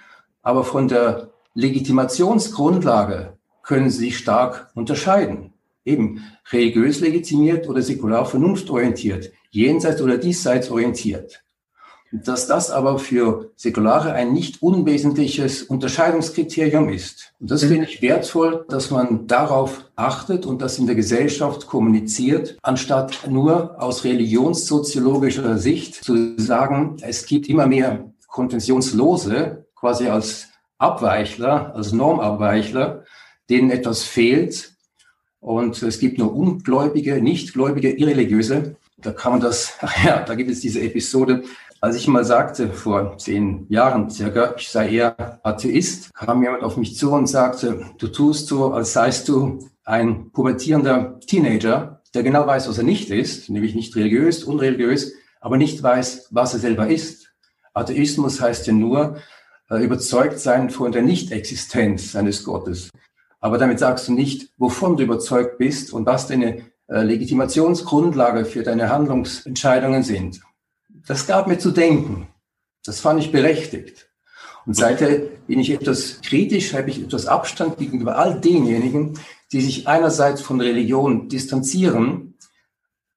aber 0.42 0.66
von 0.66 0.90
der 0.90 1.30
Legitimationsgrundlage 1.54 3.38
können 3.64 3.90
sie 3.90 4.00
sich 4.00 4.18
stark 4.18 4.72
unterscheiden. 4.76 5.54
Eben 5.86 6.22
religiös 6.52 7.00
legitimiert 7.00 7.70
oder 7.70 7.82
säkular 7.82 8.26
vernunftorientiert, 8.26 9.32
jenseits 9.52 10.02
oder 10.02 10.18
diesseits 10.18 10.70
orientiert. 10.70 11.44
Dass 12.12 12.48
das 12.48 12.72
aber 12.72 12.98
für 12.98 13.52
Säkulare 13.56 14.14
ein 14.14 14.34
nicht 14.34 14.64
unwesentliches 14.64 15.62
Unterscheidungskriterium 15.64 16.90
ist. 16.90 17.34
Und 17.40 17.52
das 17.52 17.64
finde 17.64 17.86
ich 17.86 18.02
wertvoll, 18.02 18.66
dass 18.68 18.90
man 18.90 19.28
darauf 19.28 19.86
achtet 19.96 20.46
und 20.46 20.62
das 20.62 20.80
in 20.80 20.88
der 20.88 20.96
Gesellschaft 20.96 21.68
kommuniziert, 21.68 22.58
anstatt 22.64 23.28
nur 23.30 23.82
aus 23.82 24.04
religionssoziologischer 24.04 25.58
Sicht 25.60 26.04
zu 26.04 26.36
sagen, 26.38 26.98
es 27.02 27.26
gibt 27.28 27.48
immer 27.48 27.68
mehr 27.68 28.12
konventionslose, 28.28 29.66
quasi 29.76 30.08
als 30.08 30.48
Abweichler, 30.78 31.76
als 31.76 31.92
Normabweichler, 31.92 33.04
denen 33.50 33.70
etwas 33.70 34.04
fehlt. 34.04 34.74
Und 35.42 35.82
es 35.84 36.00
gibt 36.00 36.18
nur 36.18 36.36
Ungläubige, 36.36 37.22
Nichtgläubige, 37.22 37.92
Irreligiöse. 37.92 38.76
Da 39.02 39.12
kann 39.12 39.34
man 39.34 39.42
das, 39.42 39.74
ja, 40.06 40.24
da 40.24 40.36
gibt 40.36 40.50
es 40.50 40.60
diese 40.60 40.82
Episode, 40.82 41.44
als 41.82 41.96
ich 41.96 42.08
mal 42.08 42.26
sagte, 42.26 42.74
vor 42.74 43.18
zehn 43.18 43.66
Jahren 43.70 44.10
circa, 44.10 44.54
ich 44.58 44.68
sei 44.68 44.90
eher 44.90 45.40
Atheist, 45.44 46.14
kam 46.14 46.44
jemand 46.44 46.64
auf 46.64 46.76
mich 46.76 46.98
zu 46.98 47.14
und 47.14 47.28
sagte, 47.28 47.86
du 47.98 48.08
tust 48.10 48.48
so, 48.48 48.74
als 48.74 48.92
seist 48.92 49.30
du 49.30 49.60
ein 49.86 50.30
pubertierender 50.32 51.20
Teenager, 51.22 52.02
der 52.14 52.24
genau 52.24 52.46
weiß, 52.46 52.68
was 52.68 52.78
er 52.78 52.84
nicht 52.84 53.10
ist, 53.12 53.50
nämlich 53.50 53.76
nicht 53.76 53.96
religiös, 53.96 54.44
unreligiös, 54.44 55.14
aber 55.40 55.56
nicht 55.56 55.82
weiß, 55.82 56.28
was 56.32 56.54
er 56.54 56.60
selber 56.60 56.88
ist. 56.90 57.32
Atheismus 57.74 58.42
heißt 58.42 58.68
ja 58.68 58.74
nur, 58.74 59.18
äh, 59.70 59.82
überzeugt 59.82 60.40
sein 60.40 60.70
von 60.70 60.92
der 60.92 61.04
Nichtexistenz 61.04 62.12
seines 62.12 62.44
Gottes. 62.44 62.90
Aber 63.40 63.58
damit 63.58 63.80
sagst 63.80 64.10
du 64.10 64.14
nicht, 64.14 64.52
wovon 64.58 64.98
du 64.98 65.04
überzeugt 65.04 65.58
bist 65.58 65.94
und 65.94 66.06
was 66.06 66.28
deine 66.28 66.66
Legitimationsgrundlage 66.90 68.46
für 68.46 68.64
deine 68.64 68.90
Handlungsentscheidungen 68.90 70.04
sind. 70.04 70.42
Das 71.08 71.28
gab 71.28 71.48
mir 71.48 71.60
zu 71.60 71.72
denken. 71.72 72.28
Das 72.84 73.00
fand 73.00 73.20
ich 73.20 73.32
berechtigt. 73.32 74.10
Und 74.66 74.76
seither 74.76 75.20
bin 75.48 75.60
ich 75.60 75.72
etwas 75.72 76.22
kritisch, 76.22 76.74
habe 76.74 76.90
ich 76.90 77.02
etwas 77.02 77.26
Abstand 77.26 77.78
gegenüber 77.78 78.18
all 78.18 78.40
denjenigen, 78.40 79.20
die 79.52 79.62
sich 79.62 79.88
einerseits 79.88 80.42
von 80.42 80.62
Religion 80.62 81.30
distanzieren, 81.30 82.36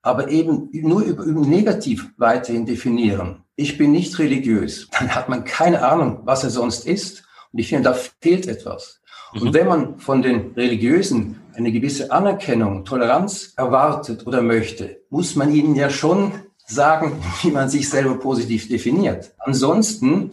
aber 0.03 0.29
eben 0.29 0.69
nur 0.73 1.03
über, 1.03 1.25
über 1.25 1.43
negativ 1.43 2.11
weiterhin 2.17 2.67
definieren. 2.67 3.45
Ich 3.55 3.79
bin 3.79 3.93
nicht 3.93 4.19
religiös. 4.19 4.89
Dann 4.99 5.15
hat 5.15 5.29
man 5.29 5.45
keine 5.45 5.83
Ahnung, 5.83 6.21
was 6.25 6.43
er 6.43 6.51
sonst 6.51 6.87
ist. 6.87 7.25
Und 7.53 7.59
ich 7.59 7.69
finde, 7.69 7.85
da 7.85 7.95
fehlt 7.95 8.49
etwas. 8.49 9.02
Und 9.35 9.45
mhm. 9.45 9.55
wenn 9.55 9.69
man 9.69 9.99
von 9.99 10.23
den 10.23 10.53
Religiösen 10.57 11.41
eine 11.55 11.73
gewisse 11.73 12.11
Anerkennung, 12.11 12.85
Toleranz 12.85 13.55
erwartet 13.57 14.27
oder 14.27 14.43
möchte, 14.43 15.01
muss 15.11 15.37
man 15.37 15.55
ihnen 15.55 15.75
ja 15.75 15.91
schon 15.91 16.33
sagen, 16.67 17.13
wie 17.43 17.51
man 17.51 17.69
sich 17.69 17.89
selber 17.89 18.15
positiv 18.19 18.69
definiert. 18.69 19.33
Ansonsten 19.39 20.31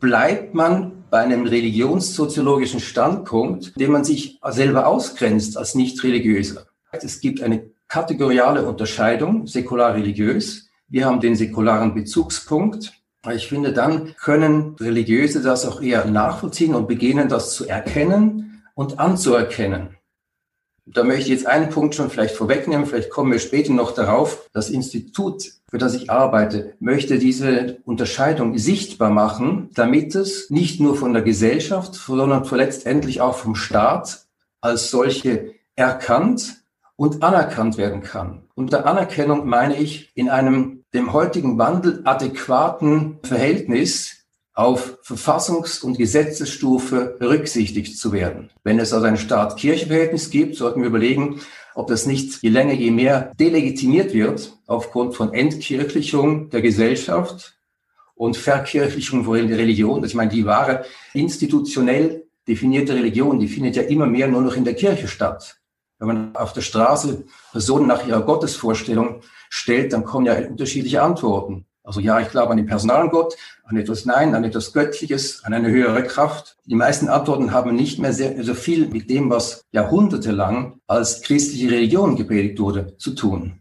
bleibt 0.00 0.54
man 0.54 0.92
bei 1.10 1.20
einem 1.20 1.46
religionssoziologischen 1.46 2.80
Standpunkt, 2.80 3.78
dem 3.80 3.92
man 3.92 4.04
sich 4.04 4.40
selber 4.50 4.86
ausgrenzt 4.86 5.56
als 5.56 5.74
nicht 5.74 6.02
religiöser. 6.02 6.66
Es 6.90 7.20
gibt 7.20 7.42
eine 7.42 7.70
kategoriale 7.88 8.66
Unterscheidung, 8.66 9.46
säkular-religiös. 9.46 10.68
Wir 10.88 11.06
haben 11.06 11.20
den 11.20 11.36
säkularen 11.36 11.94
Bezugspunkt. 11.94 12.92
Ich 13.34 13.48
finde, 13.48 13.72
dann 13.72 14.14
können 14.16 14.76
Religiöse 14.78 15.42
das 15.42 15.66
auch 15.66 15.80
eher 15.80 16.04
nachvollziehen 16.04 16.74
und 16.74 16.88
beginnen, 16.88 17.28
das 17.28 17.54
zu 17.54 17.66
erkennen 17.66 18.62
und 18.74 18.98
anzuerkennen. 18.98 19.96
Da 20.88 21.02
möchte 21.02 21.22
ich 21.22 21.28
jetzt 21.28 21.46
einen 21.46 21.68
Punkt 21.68 21.96
schon 21.96 22.10
vielleicht 22.10 22.36
vorwegnehmen, 22.36 22.86
vielleicht 22.86 23.10
kommen 23.10 23.32
wir 23.32 23.40
später 23.40 23.72
noch 23.72 23.90
darauf. 23.90 24.48
Das 24.52 24.70
Institut, 24.70 25.42
für 25.68 25.78
das 25.78 25.94
ich 25.94 26.10
arbeite, 26.10 26.74
möchte 26.78 27.18
diese 27.18 27.78
Unterscheidung 27.84 28.56
sichtbar 28.56 29.10
machen, 29.10 29.70
damit 29.74 30.14
es 30.14 30.48
nicht 30.48 30.80
nur 30.80 30.94
von 30.94 31.12
der 31.12 31.22
Gesellschaft, 31.22 31.94
sondern 31.94 32.44
letztendlich 32.52 33.20
auch 33.20 33.34
vom 33.34 33.56
Staat 33.56 34.26
als 34.60 34.90
solche 34.90 35.54
erkannt 35.74 36.62
und 36.94 37.22
anerkannt 37.24 37.78
werden 37.78 38.02
kann. 38.02 38.44
Unter 38.54 38.86
Anerkennung 38.86 39.46
meine 39.46 39.76
ich 39.76 40.12
in 40.14 40.30
einem 40.30 40.75
dem 40.96 41.12
heutigen 41.12 41.58
Wandel 41.58 42.00
adäquaten 42.04 43.18
Verhältnis 43.22 44.24
auf 44.54 44.98
Verfassungs- 45.04 45.82
und 45.82 45.98
Gesetzesstufe 45.98 47.16
berücksichtigt 47.18 47.98
zu 47.98 48.12
werden. 48.12 48.48
Wenn 48.64 48.80
es 48.80 48.94
also 48.94 49.04
ein 49.04 49.18
Staat-Kirche-Verhältnis 49.18 50.30
gibt, 50.30 50.56
sollten 50.56 50.80
wir 50.80 50.88
überlegen, 50.88 51.40
ob 51.74 51.88
das 51.88 52.06
nicht 52.06 52.42
je 52.42 52.48
länger, 52.48 52.72
je 52.72 52.90
mehr 52.90 53.32
delegitimiert 53.38 54.14
wird 54.14 54.56
aufgrund 54.66 55.14
von 55.14 55.34
Entkirchlichung 55.34 56.48
der 56.48 56.62
Gesellschaft 56.62 57.58
und 58.14 58.38
Verkirchlichung 58.38 59.24
von 59.24 59.34
Religion. 59.34 60.02
Ich 60.02 60.14
meine, 60.14 60.30
die 60.30 60.46
wahre 60.46 60.86
institutionell 61.12 62.24
definierte 62.48 62.94
Religion, 62.94 63.38
die 63.38 63.48
findet 63.48 63.76
ja 63.76 63.82
immer 63.82 64.06
mehr 64.06 64.28
nur 64.28 64.40
noch 64.40 64.56
in 64.56 64.64
der 64.64 64.74
Kirche 64.74 65.08
statt. 65.08 65.58
Wenn 65.98 66.08
man 66.08 66.36
auf 66.36 66.54
der 66.54 66.62
Straße 66.62 67.24
Personen 67.52 67.86
nach 67.86 68.06
ihrer 68.06 68.22
Gottesvorstellung 68.22 69.20
stellt, 69.50 69.92
dann 69.92 70.04
kommen 70.04 70.26
ja 70.26 70.36
unterschiedliche 70.36 71.02
Antworten. 71.02 71.66
Also 71.86 72.00
ja, 72.00 72.18
ich 72.18 72.30
glaube 72.30 72.50
an 72.50 72.56
den 72.56 72.66
Personalgott, 72.66 73.36
an 73.64 73.76
etwas 73.76 74.04
Nein, 74.06 74.34
an 74.34 74.42
etwas 74.42 74.72
Göttliches, 74.72 75.44
an 75.44 75.54
eine 75.54 75.70
höhere 75.70 76.02
Kraft. 76.02 76.56
Die 76.64 76.74
meisten 76.74 77.08
Antworten 77.08 77.52
haben 77.52 77.76
nicht 77.76 78.00
mehr 78.00 78.12
sehr, 78.12 78.42
so 78.42 78.54
viel 78.54 78.88
mit 78.88 79.08
dem, 79.08 79.30
was 79.30 79.64
jahrhundertelang 79.70 80.80
als 80.88 81.22
christliche 81.22 81.70
Religion 81.70 82.16
gepredigt 82.16 82.58
wurde, 82.58 82.96
zu 82.96 83.14
tun. 83.14 83.60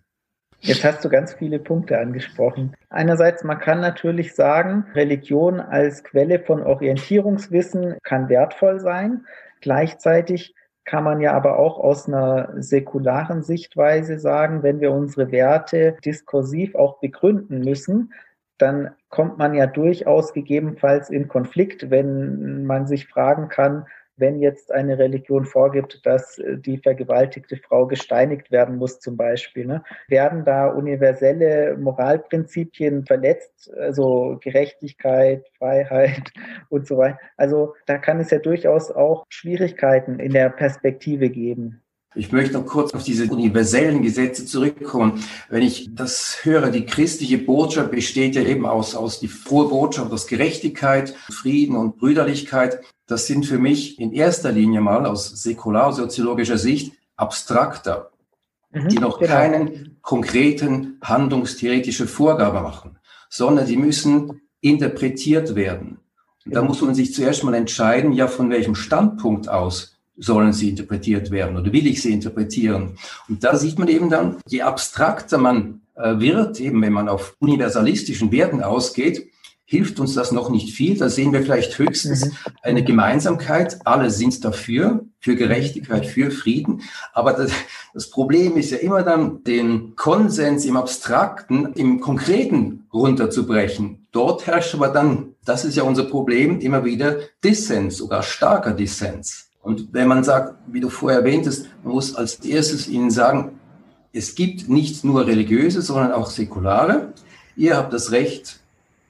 Jetzt 0.61 0.83
hast 0.83 1.05
du 1.05 1.09
ganz 1.09 1.33
viele 1.33 1.59
Punkte 1.59 1.99
angesprochen. 1.99 2.75
Einerseits, 2.89 3.43
man 3.43 3.59
kann 3.59 3.81
natürlich 3.81 4.33
sagen, 4.33 4.85
Religion 4.95 5.59
als 5.59 6.03
Quelle 6.03 6.39
von 6.39 6.63
Orientierungswissen 6.63 7.97
kann 8.01 8.29
wertvoll 8.29 8.79
sein. 8.79 9.25
Gleichzeitig 9.61 10.55
kann 10.85 11.03
man 11.03 11.19
ja 11.19 11.33
aber 11.33 11.57
auch 11.57 11.79
aus 11.79 12.07
einer 12.07 12.49
säkularen 12.61 13.41
Sichtweise 13.41 14.19
sagen, 14.19 14.63
wenn 14.63 14.79
wir 14.79 14.91
unsere 14.91 15.31
Werte 15.31 15.97
diskursiv 16.05 16.75
auch 16.75 16.99
begründen 16.99 17.59
müssen, 17.59 18.13
dann 18.57 18.91
kommt 19.09 19.37
man 19.37 19.53
ja 19.53 19.65
durchaus 19.67 20.31
gegebenenfalls 20.33 21.09
in 21.09 21.27
Konflikt, 21.27 21.89
wenn 21.89 22.65
man 22.65 22.87
sich 22.87 23.07
fragen 23.07 23.49
kann, 23.49 23.85
wenn 24.17 24.39
jetzt 24.39 24.71
eine 24.71 24.97
Religion 24.97 25.45
vorgibt, 25.45 26.05
dass 26.05 26.37
äh, 26.39 26.57
die 26.57 26.77
vergewaltigte 26.77 27.57
Frau 27.57 27.87
gesteinigt 27.87 28.51
werden 28.51 28.77
muss 28.77 28.99
zum 28.99 29.17
Beispiel, 29.17 29.65
ne? 29.65 29.83
werden 30.07 30.45
da 30.45 30.67
universelle 30.67 31.77
Moralprinzipien 31.77 33.05
verletzt, 33.05 33.71
also 33.77 34.37
Gerechtigkeit, 34.41 35.45
Freiheit 35.57 36.31
und 36.69 36.87
so 36.87 36.97
weiter. 36.97 37.19
Also 37.37 37.73
da 37.85 37.97
kann 37.97 38.19
es 38.19 38.31
ja 38.31 38.39
durchaus 38.39 38.91
auch 38.91 39.25
Schwierigkeiten 39.29 40.19
in 40.19 40.31
der 40.31 40.49
Perspektive 40.49 41.29
geben. 41.29 41.81
Ich 42.15 42.31
möchte 42.31 42.53
noch 42.53 42.65
kurz 42.65 42.93
auf 42.93 43.03
diese 43.03 43.29
universellen 43.29 44.01
Gesetze 44.01 44.45
zurückkommen. 44.45 45.23
Wenn 45.49 45.63
ich 45.63 45.89
das 45.93 46.39
höre, 46.43 46.69
die 46.69 46.85
christliche 46.85 47.37
Botschaft 47.37 47.91
besteht 47.91 48.35
ja 48.35 48.41
eben 48.41 48.65
aus, 48.65 48.95
aus 48.95 49.19
die 49.19 49.27
frohe 49.27 49.67
Botschaft 49.67 50.11
aus 50.13 50.25
Gerechtigkeit, 50.27 51.13
Frieden 51.29 51.75
und 51.75 51.97
Brüderlichkeit. 51.97 52.79
Das 53.05 53.27
sind 53.27 53.45
für 53.45 53.59
mich 53.59 53.99
in 53.99 54.13
erster 54.13 54.51
Linie 54.51 54.79
mal 54.79 55.05
aus 55.05 55.27
säkularsoziologischer 55.43 56.57
Sicht 56.57 56.93
abstrakter, 57.17 58.11
mhm, 58.71 58.87
die 58.87 58.99
noch 58.99 59.19
genau. 59.19 59.31
keinen 59.33 59.97
konkreten 60.01 60.97
handlungstheoretische 61.03 62.07
Vorgabe 62.07 62.61
machen, 62.61 62.97
sondern 63.29 63.67
die 63.67 63.77
müssen 63.77 64.41
interpretiert 64.61 65.55
werden. 65.55 65.99
Da 66.45 66.59
genau. 66.59 66.65
muss 66.69 66.81
man 66.81 66.95
sich 66.95 67.13
zuerst 67.13 67.43
mal 67.43 67.55
entscheiden, 67.55 68.13
ja, 68.13 68.27
von 68.27 68.49
welchem 68.49 68.75
Standpunkt 68.75 69.49
aus 69.49 69.94
sollen 70.17 70.53
sie 70.53 70.69
interpretiert 70.69 71.31
werden 71.31 71.57
oder 71.57 71.71
will 71.71 71.87
ich 71.87 72.01
sie 72.01 72.13
interpretieren? 72.13 72.97
Und 73.27 73.43
da 73.43 73.55
sieht 73.55 73.79
man 73.79 73.87
eben 73.87 74.09
dann, 74.09 74.37
je 74.47 74.61
abstrakter 74.61 75.37
man 75.37 75.81
äh, 75.95 76.19
wird, 76.19 76.59
eben 76.59 76.81
wenn 76.81 76.93
man 76.93 77.09
auf 77.09 77.35
universalistischen 77.39 78.31
Werten 78.31 78.61
ausgeht, 78.61 79.29
hilft 79.65 79.99
uns 79.99 80.13
das 80.13 80.31
noch 80.31 80.49
nicht 80.49 80.75
viel. 80.75 80.97
Da 80.97 81.09
sehen 81.09 81.33
wir 81.33 81.41
vielleicht 81.41 81.77
höchstens 81.77 82.25
mhm. 82.25 82.31
eine 82.61 82.83
Gemeinsamkeit. 82.83 83.79
Alle 83.83 84.11
sind 84.11 84.45
dafür, 84.45 85.05
für 85.19 85.35
Gerechtigkeit, 85.35 86.05
für 86.05 86.29
Frieden. 86.29 86.83
Aber 87.13 87.33
das, 87.33 87.51
das, 87.93 88.11
Problem 88.11 88.57
ist 88.57 88.71
ja 88.71 88.77
immer 88.77 89.01
dann, 89.01 89.43
den 89.43 89.95
Konsens 89.95 90.65
im 90.65 90.77
Abstrakten, 90.77 91.73
im 91.73 91.99
Konkreten 91.99 92.85
runterzubrechen. 92.93 94.07
Dort 94.11 94.45
herrscht 94.45 94.75
aber 94.75 94.89
dann, 94.89 95.35
das 95.43 95.65
ist 95.65 95.75
ja 95.75 95.83
unser 95.83 96.03
Problem, 96.03 96.59
immer 96.59 96.85
wieder 96.85 97.17
Dissens, 97.43 97.97
sogar 97.97 98.21
starker 98.21 98.71
Dissens. 98.71 99.44
Und 99.65 99.93
wenn 99.93 100.07
man 100.07 100.23
sagt, 100.23 100.53
wie 100.67 100.79
du 100.79 100.89
vorher 100.89 101.21
erwähntest, 101.21 101.69
man 101.83 101.95
muss 101.95 102.15
als 102.15 102.35
erstes 102.35 102.87
ihnen 102.87 103.09
sagen, 103.09 103.59
es 104.13 104.35
gibt 104.35 104.69
nicht 104.69 105.03
nur 105.03 105.25
religiöse, 105.25 105.81
sondern 105.81 106.11
auch 106.11 106.29
säkulare. 106.29 107.13
Ihr 107.55 107.75
habt 107.75 107.91
das 107.91 108.11
Recht, 108.11 108.59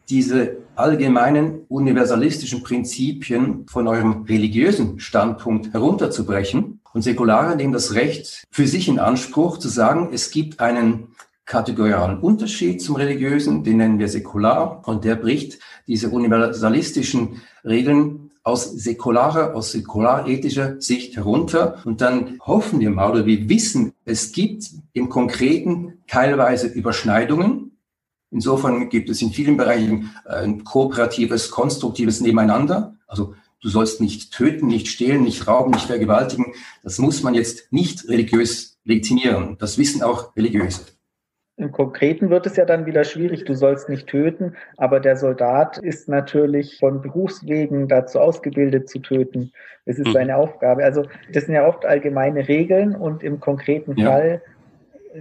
diese 0.07 0.55
allgemeinen 0.77 1.65
universalistischen 1.67 2.63
Prinzipien 2.63 3.65
von 3.67 3.85
eurem 3.85 4.23
religiösen 4.29 5.01
Standpunkt 5.01 5.73
herunterzubrechen. 5.73 6.79
Und 6.93 7.01
Säkulare 7.01 7.57
nehmen 7.57 7.73
das 7.73 7.93
Recht 7.93 8.45
für 8.49 8.65
sich 8.65 8.87
in 8.87 8.97
Anspruch 8.97 9.57
zu 9.57 9.67
sagen, 9.67 10.11
es 10.13 10.31
gibt 10.31 10.61
einen 10.61 11.09
kategorialen 11.43 12.19
Unterschied 12.19 12.81
zum 12.81 12.95
religiösen, 12.95 13.65
den 13.65 13.77
nennen 13.77 13.99
wir 13.99 14.07
säkular, 14.07 14.87
und 14.87 15.03
der 15.03 15.15
bricht 15.15 15.59
diese 15.85 16.09
universalistischen 16.09 17.41
Regeln 17.65 18.24
aus 18.45 18.71
säkularer, 18.71 19.53
aus 19.55 19.73
säkularethischer 19.73 20.79
Sicht 20.79 21.17
herunter. 21.17 21.81
Und 21.83 21.99
dann 21.99 22.39
hoffen 22.39 22.79
wir 22.79 22.91
mal 22.91 23.11
oder 23.11 23.25
wir 23.25 23.49
wissen, 23.49 23.91
es 24.05 24.31
gibt 24.31 24.69
im 24.93 25.09
Konkreten 25.09 25.95
teilweise 26.07 26.67
Überschneidungen, 26.67 27.65
Insofern 28.35 28.89
gibt 28.89 29.09
es 29.09 29.21
in 29.21 29.31
vielen 29.31 29.55
Bereichen 29.55 30.13
ein 30.25 30.65
kooperatives, 30.65 31.51
konstruktives 31.51 32.19
Nebeneinander. 32.19 32.97
Also 33.07 33.33
du 33.61 33.69
sollst 33.69 34.01
nicht 34.01 34.33
töten, 34.33 34.67
nicht 34.67 34.89
stehlen, 34.89 35.23
nicht 35.23 35.47
rauben, 35.47 35.71
nicht 35.71 35.85
vergewaltigen. 35.85 36.53
Das 36.83 36.97
muss 36.97 37.23
man 37.23 37.33
jetzt 37.33 37.71
nicht 37.71 38.09
religiös 38.09 38.77
legitimieren. 38.83 39.57
Das 39.57 39.77
wissen 39.77 40.03
auch 40.03 40.35
Religiöse. 40.35 40.81
Im 41.57 41.71
Konkreten 41.71 42.29
wird 42.29 42.45
es 42.45 42.57
ja 42.57 42.65
dann 42.65 42.85
wieder 42.85 43.05
schwierig, 43.05 43.45
du 43.45 43.53
sollst 43.53 43.87
nicht 43.87 44.07
töten, 44.07 44.55
aber 44.75 44.99
der 44.99 45.15
Soldat 45.15 45.77
ist 45.77 46.09
natürlich 46.09 46.79
von 46.79 47.01
Berufswegen 47.01 47.87
dazu 47.87 48.19
ausgebildet 48.19 48.89
zu 48.89 48.99
töten. 48.99 49.53
Es 49.85 49.97
ist 49.97 50.07
mhm. 50.07 50.13
seine 50.13 50.35
Aufgabe. 50.35 50.83
Also 50.83 51.03
das 51.31 51.45
sind 51.45 51.55
ja 51.55 51.65
oft 51.65 51.85
allgemeine 51.85 52.47
Regeln 52.49 52.93
und 52.93 53.23
im 53.23 53.39
konkreten 53.39 53.95
ja. 53.95 54.11
Fall 54.11 54.41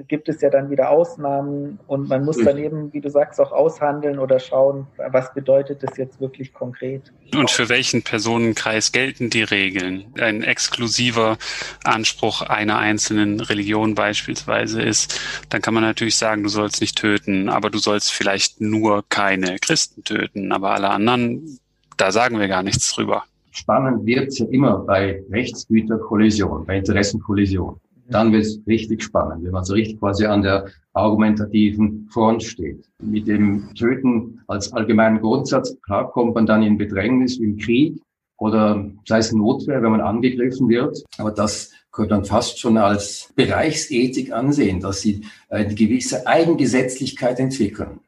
gibt 0.08 0.28
es 0.28 0.40
ja 0.40 0.50
dann 0.50 0.70
wieder 0.70 0.90
Ausnahmen 0.90 1.78
und 1.86 2.08
man 2.08 2.24
muss 2.24 2.38
dann 2.38 2.58
eben, 2.58 2.92
wie 2.92 3.00
du 3.00 3.10
sagst, 3.10 3.40
auch 3.40 3.52
aushandeln 3.52 4.18
oder 4.18 4.38
schauen, 4.40 4.86
was 5.10 5.32
bedeutet 5.34 5.82
das 5.82 5.96
jetzt 5.96 6.20
wirklich 6.20 6.52
konkret. 6.52 7.12
Und 7.34 7.50
für 7.50 7.68
welchen 7.68 8.02
Personenkreis 8.02 8.92
gelten 8.92 9.30
die 9.30 9.42
Regeln? 9.42 10.06
Ein 10.18 10.42
exklusiver 10.42 11.38
Anspruch 11.84 12.42
einer 12.42 12.78
einzelnen 12.78 13.40
Religion 13.40 13.94
beispielsweise 13.94 14.82
ist, 14.82 15.20
dann 15.50 15.62
kann 15.62 15.74
man 15.74 15.82
natürlich 15.82 16.16
sagen, 16.16 16.42
du 16.42 16.48
sollst 16.48 16.80
nicht 16.80 16.98
töten, 16.98 17.48
aber 17.48 17.70
du 17.70 17.78
sollst 17.78 18.12
vielleicht 18.12 18.60
nur 18.60 19.04
keine 19.08 19.58
Christen 19.58 20.04
töten, 20.04 20.52
aber 20.52 20.70
alle 20.72 20.90
anderen, 20.90 21.58
da 21.96 22.10
sagen 22.10 22.38
wir 22.38 22.48
gar 22.48 22.62
nichts 22.62 22.92
drüber. 22.92 23.24
Spannend 23.52 24.04
wird 24.04 24.28
es 24.28 24.40
ja 24.40 24.46
immer 24.46 24.78
bei 24.78 25.22
Rechtsgüterkollision, 25.30 26.66
bei 26.66 26.78
Interessenkollision 26.78 27.78
dann 28.08 28.32
wird 28.32 28.44
es 28.44 28.60
richtig 28.66 29.02
spannend, 29.02 29.44
wenn 29.44 29.52
man 29.52 29.64
so 29.64 29.74
richtig 29.74 29.98
quasi 29.98 30.26
an 30.26 30.42
der 30.42 30.66
argumentativen 30.92 32.08
Front 32.12 32.42
steht. 32.42 32.84
Mit 33.00 33.26
dem 33.26 33.74
Töten 33.74 34.40
als 34.46 34.72
allgemeinen 34.72 35.20
Grundsatz, 35.20 35.76
klar 35.82 36.10
kommt 36.10 36.34
man 36.34 36.46
dann 36.46 36.62
in 36.62 36.78
Bedrängnis 36.78 37.38
im 37.38 37.56
Krieg 37.58 38.00
oder 38.38 38.90
sei 39.06 39.18
es 39.18 39.32
Notwehr, 39.32 39.82
wenn 39.82 39.92
man 39.92 40.00
angegriffen 40.00 40.68
wird. 40.68 41.02
Aber 41.18 41.30
das 41.30 41.72
könnte 41.92 42.14
man 42.14 42.24
fast 42.24 42.58
schon 42.58 42.76
als 42.76 43.32
Bereichsethik 43.36 44.32
ansehen, 44.32 44.80
dass 44.80 45.00
sie 45.00 45.22
eine 45.48 45.74
gewisse 45.74 46.26
Eigengesetzlichkeit 46.26 47.38
entwickeln. 47.38 48.00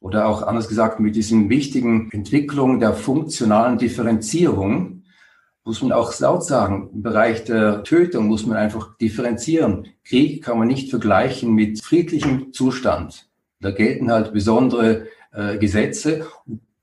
Oder 0.00 0.26
auch 0.26 0.42
anders 0.42 0.68
gesagt, 0.68 1.00
mit 1.00 1.16
diesen 1.16 1.48
wichtigen 1.48 2.10
Entwicklungen 2.12 2.80
der 2.80 2.92
funktionalen 2.92 3.78
Differenzierung, 3.78 4.95
muss 5.66 5.82
man 5.82 5.92
auch 5.92 6.18
laut 6.20 6.44
sagen, 6.44 6.90
im 6.94 7.02
Bereich 7.02 7.44
der 7.44 7.82
Tötung 7.82 8.26
muss 8.26 8.46
man 8.46 8.56
einfach 8.56 8.96
differenzieren. 8.98 9.88
Krieg 10.04 10.42
kann 10.44 10.58
man 10.58 10.68
nicht 10.68 10.90
vergleichen 10.90 11.52
mit 11.52 11.82
friedlichem 11.82 12.52
Zustand. 12.52 13.28
Da 13.60 13.72
gelten 13.72 14.12
halt 14.12 14.32
besondere 14.32 15.08
äh, 15.32 15.58
Gesetze, 15.58 16.26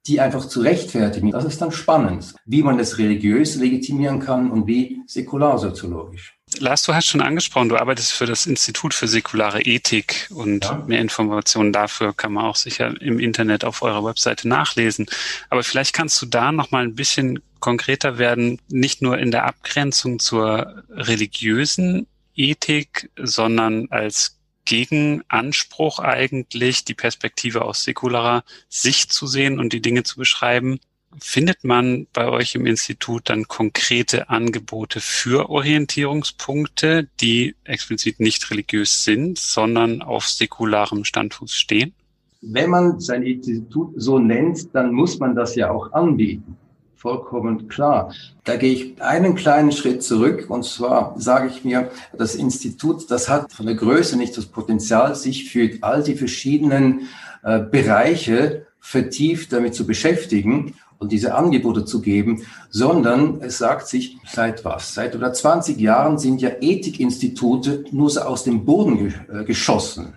die 0.06 0.20
einfach 0.20 0.46
zu 0.46 0.60
rechtfertigen. 0.60 1.32
Das 1.32 1.46
ist 1.46 1.62
dann 1.62 1.72
spannend, 1.72 2.36
wie 2.46 2.62
man 2.62 2.78
es 2.78 2.98
religiös 2.98 3.56
legitimieren 3.56 4.20
kann 4.20 4.52
und 4.52 4.68
wie 4.68 5.02
säkularsoziologisch. 5.08 6.36
Lars, 6.60 6.84
du 6.84 6.94
hast 6.94 7.08
schon 7.08 7.22
angesprochen, 7.22 7.70
du 7.70 7.78
arbeitest 7.78 8.12
für 8.12 8.26
das 8.26 8.46
Institut 8.46 8.94
für 8.94 9.08
säkulare 9.08 9.62
Ethik 9.62 10.30
und 10.30 10.66
ja. 10.66 10.84
mehr 10.86 11.00
Informationen 11.00 11.72
dafür 11.72 12.14
kann 12.14 12.34
man 12.34 12.46
auch 12.46 12.58
sicher 12.58 12.94
im 13.02 13.18
Internet 13.18 13.64
auf 13.64 13.82
eurer 13.82 14.04
Webseite 14.04 14.48
nachlesen. 14.48 15.06
Aber 15.50 15.64
vielleicht 15.64 15.94
kannst 15.94 16.22
du 16.22 16.26
da 16.26 16.52
noch 16.52 16.72
mal 16.72 16.84
ein 16.84 16.96
bisschen 16.96 17.40
konkreter 17.64 18.18
werden, 18.18 18.60
nicht 18.68 19.02
nur 19.02 19.18
in 19.18 19.32
der 19.32 19.46
Abgrenzung 19.46 20.20
zur 20.20 20.84
religiösen 20.90 22.08
Ethik, 22.36 23.10
sondern 23.18 23.88
als 23.90 24.38
Gegenanspruch 24.66 26.00
eigentlich 26.00 26.84
die 26.84 26.94
Perspektive 26.94 27.64
aus 27.64 27.86
säkularer 27.86 28.44
Sicht 28.68 29.14
zu 29.14 29.28
sehen 29.28 29.60
und 29.60 29.72
die 29.72 29.82
Dinge 29.82 30.04
zu 30.04 30.18
beschreiben. 30.18 30.82
Findet 31.22 31.64
man 31.64 32.06
bei 32.12 32.28
euch 32.28 32.54
im 32.54 32.66
Institut 32.66 33.30
dann 33.30 33.48
konkrete 33.48 34.30
Angebote 34.30 35.00
für 35.00 35.50
Orientierungspunkte, 35.50 37.08
die 37.22 37.56
explizit 37.64 38.20
nicht 38.20 38.52
religiös 38.52 39.06
sind, 39.06 39.40
sondern 39.40 40.02
auf 40.02 40.28
säkularem 40.28 41.06
Standfuß 41.06 41.54
stehen? 41.54 41.94
Wenn 42.42 42.72
man 42.72 43.00
sein 43.00 43.24
Institut 43.24 43.94
so 43.96 44.20
nennt, 44.20 44.76
dann 44.76 44.92
muss 44.92 45.18
man 45.18 45.34
das 45.34 45.56
ja 45.56 45.72
auch 45.72 45.94
anbieten 45.94 46.58
vollkommen 47.04 47.68
klar. 47.68 48.14
Da 48.46 48.56
gehe 48.56 48.72
ich 48.72 49.02
einen 49.02 49.36
kleinen 49.36 49.74
Schritt 49.74 50.04
zurück 50.04 50.46
und 50.50 50.64
zwar 50.64 51.14
sage 51.18 51.50
ich 51.50 51.66
mir, 51.66 51.92
das 52.18 52.34
Institut, 52.34 53.12
das 53.12 53.28
hat 53.28 53.52
von 53.52 53.66
der 53.66 53.76
Größe 53.76 54.18
nicht 54.18 54.38
das 54.38 54.46
Potenzial, 54.46 55.14
sich 55.14 55.52
für 55.52 55.70
all 55.82 56.02
die 56.02 56.16
verschiedenen 56.16 57.10
äh, 57.44 57.60
Bereiche 57.60 58.66
vertieft 58.80 59.52
damit 59.52 59.76
zu 59.76 59.86
beschäftigen 59.86 60.76
und 60.98 61.12
diese 61.12 61.36
Angebote 61.36 61.84
zu 61.84 62.02
geben, 62.02 62.46
sondern 62.70 63.42
es 63.42 63.58
sagt 63.58 63.90
sich, 63.90 64.18
seit 64.26 64.64
was? 64.64 64.94
Seit 64.94 65.14
oder 65.14 65.34
20 65.34 65.78
Jahren 65.78 66.18
sind 66.18 66.42
ja 66.42 66.52
Ethikinstitute 66.62 67.84
nur 67.92 68.10
so 68.10 68.22
aus 68.22 68.46
dem 68.46 68.64
Boden 68.64 68.98
ge 68.98 69.12
äh, 69.42 69.44
geschossen. 69.44 70.14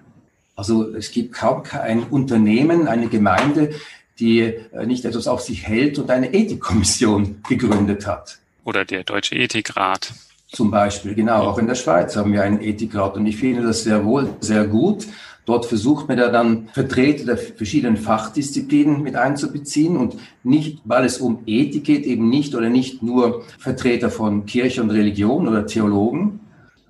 Also 0.55 0.95
es 0.95 1.11
gibt 1.11 1.35
kaum 1.35 1.65
kein 1.65 2.05
Unternehmen, 2.05 2.87
eine 2.87 3.09
Gemeinde, 3.09 3.75
die 4.19 4.41
äh, 4.41 4.87
nicht 4.87 5.05
etwas 5.05 5.27
auf 5.27 5.41
sich 5.41 5.67
hält 5.67 5.99
und 5.99 6.11
eine 6.11 6.33
Ethikkommission 6.33 7.43
gegründet 7.49 8.07
hat. 8.07 8.39
Oder 8.65 8.85
der 8.85 9.05
Deutsche 9.05 9.37
Ethikrat. 9.37 10.13
Zum 10.51 10.71
Beispiel, 10.71 11.15
genau. 11.15 11.43
Auch 11.43 11.59
in 11.59 11.67
der 11.67 11.75
Schweiz 11.75 12.17
haben 12.17 12.33
wir 12.33 12.43
einen 12.43 12.61
Ethikrat 12.61 13.17
und 13.17 13.27
ich 13.27 13.37
finde 13.37 13.63
das 13.63 13.83
sehr 13.83 14.05
wohl 14.05 14.35
sehr 14.41 14.67
gut. 14.67 15.07
Dort 15.45 15.67
versucht 15.67 16.09
man 16.09 16.19
ja 16.19 16.29
dann 16.29 16.69
Vertreter 16.73 17.25
der 17.25 17.39
verschiedenen 17.39 17.97
Fachdisziplinen 17.97 19.03
mit 19.03 19.15
einzubeziehen 19.15 19.97
und 19.97 20.17
nicht, 20.43 20.81
weil 20.85 21.05
es 21.05 21.19
um 21.19 21.43
Ethik 21.47 21.85
geht, 21.85 22.05
eben 22.05 22.29
nicht 22.29 22.57
oder 22.57 22.69
nicht 22.69 23.03
nur 23.03 23.45
Vertreter 23.59 24.11
von 24.11 24.45
Kirche 24.47 24.83
und 24.83 24.91
Religion 24.91 25.47
oder 25.47 25.67
Theologen, 25.67 26.41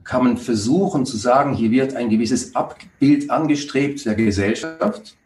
kann 0.04 0.24
man 0.24 0.36
versuchen 0.38 1.04
zu 1.04 1.18
sagen, 1.18 1.54
hier 1.54 1.70
wird 1.70 1.94
ein 1.94 2.08
gewisses 2.08 2.54
Abbild 2.54 3.30
angestrebt 3.30 4.06
der 4.06 4.14
Gesellschaft 4.14 5.16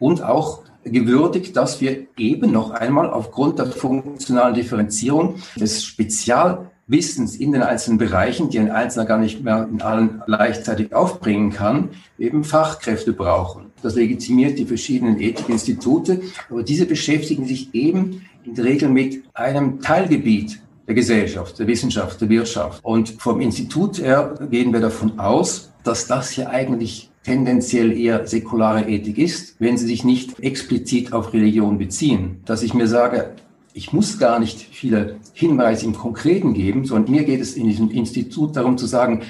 und 0.00 0.22
auch 0.22 0.62
gewürdigt, 0.90 1.56
dass 1.56 1.80
wir 1.80 2.06
eben 2.16 2.52
noch 2.52 2.70
einmal 2.70 3.10
aufgrund 3.10 3.58
der 3.58 3.66
funktionalen 3.66 4.54
Differenzierung 4.54 5.36
des 5.56 5.84
Spezialwissens 5.84 7.36
in 7.36 7.52
den 7.52 7.62
einzelnen 7.62 7.98
Bereichen, 7.98 8.50
die 8.50 8.58
ein 8.58 8.70
Einzelner 8.70 9.06
gar 9.06 9.18
nicht 9.18 9.42
mehr 9.42 9.68
in 9.70 9.82
allen 9.82 10.22
gleichzeitig 10.26 10.94
aufbringen 10.94 11.50
kann, 11.50 11.90
eben 12.18 12.44
Fachkräfte 12.44 13.12
brauchen. 13.12 13.66
Das 13.82 13.94
legitimiert 13.94 14.58
die 14.58 14.66
verschiedenen 14.66 15.20
Ethikinstitute, 15.20 16.20
aber 16.50 16.62
diese 16.62 16.86
beschäftigen 16.86 17.46
sich 17.46 17.74
eben 17.74 18.22
in 18.44 18.54
der 18.54 18.64
Regel 18.64 18.88
mit 18.88 19.22
einem 19.34 19.80
Teilgebiet 19.80 20.60
der 20.88 20.94
Gesellschaft, 20.94 21.58
der 21.58 21.66
Wissenschaft, 21.66 22.20
der 22.20 22.30
Wirtschaft. 22.30 22.82
Und 22.82 23.10
vom 23.10 23.40
Institut 23.40 24.00
her 24.00 24.34
gehen 24.50 24.72
wir 24.72 24.80
davon 24.80 25.18
aus, 25.18 25.70
dass 25.84 26.06
das 26.06 26.30
hier 26.30 26.48
eigentlich 26.48 27.07
tendenziell 27.28 27.92
eher 27.92 28.26
säkulare 28.26 28.88
Ethik 28.88 29.18
ist, 29.18 29.56
wenn 29.58 29.76
sie 29.76 29.86
sich 29.86 30.02
nicht 30.02 30.40
explizit 30.40 31.12
auf 31.12 31.34
Religion 31.34 31.76
beziehen. 31.76 32.40
Dass 32.46 32.62
ich 32.62 32.72
mir 32.72 32.88
sage, 32.88 33.34
ich 33.74 33.92
muss 33.92 34.18
gar 34.18 34.38
nicht 34.38 34.58
viele 34.58 35.16
Hinweise 35.34 35.84
im 35.84 35.94
Konkreten 35.94 36.54
geben, 36.54 36.86
sondern 36.86 37.12
mir 37.12 37.24
geht 37.24 37.42
es 37.42 37.54
in 37.54 37.66
diesem 37.68 37.90
Institut 37.90 38.56
darum 38.56 38.78
zu 38.78 38.86
sagen, 38.86 39.24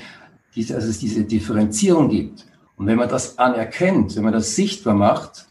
dass 0.54 0.84
es 0.84 1.00
diese 1.00 1.24
Differenzierung 1.24 2.08
gibt. 2.08 2.46
Und 2.76 2.86
wenn 2.86 2.98
man 2.98 3.08
das 3.08 3.36
anerkennt, 3.36 4.14
wenn 4.14 4.22
man 4.22 4.32
das 4.32 4.54
sichtbar 4.54 4.94
macht, 4.94 5.48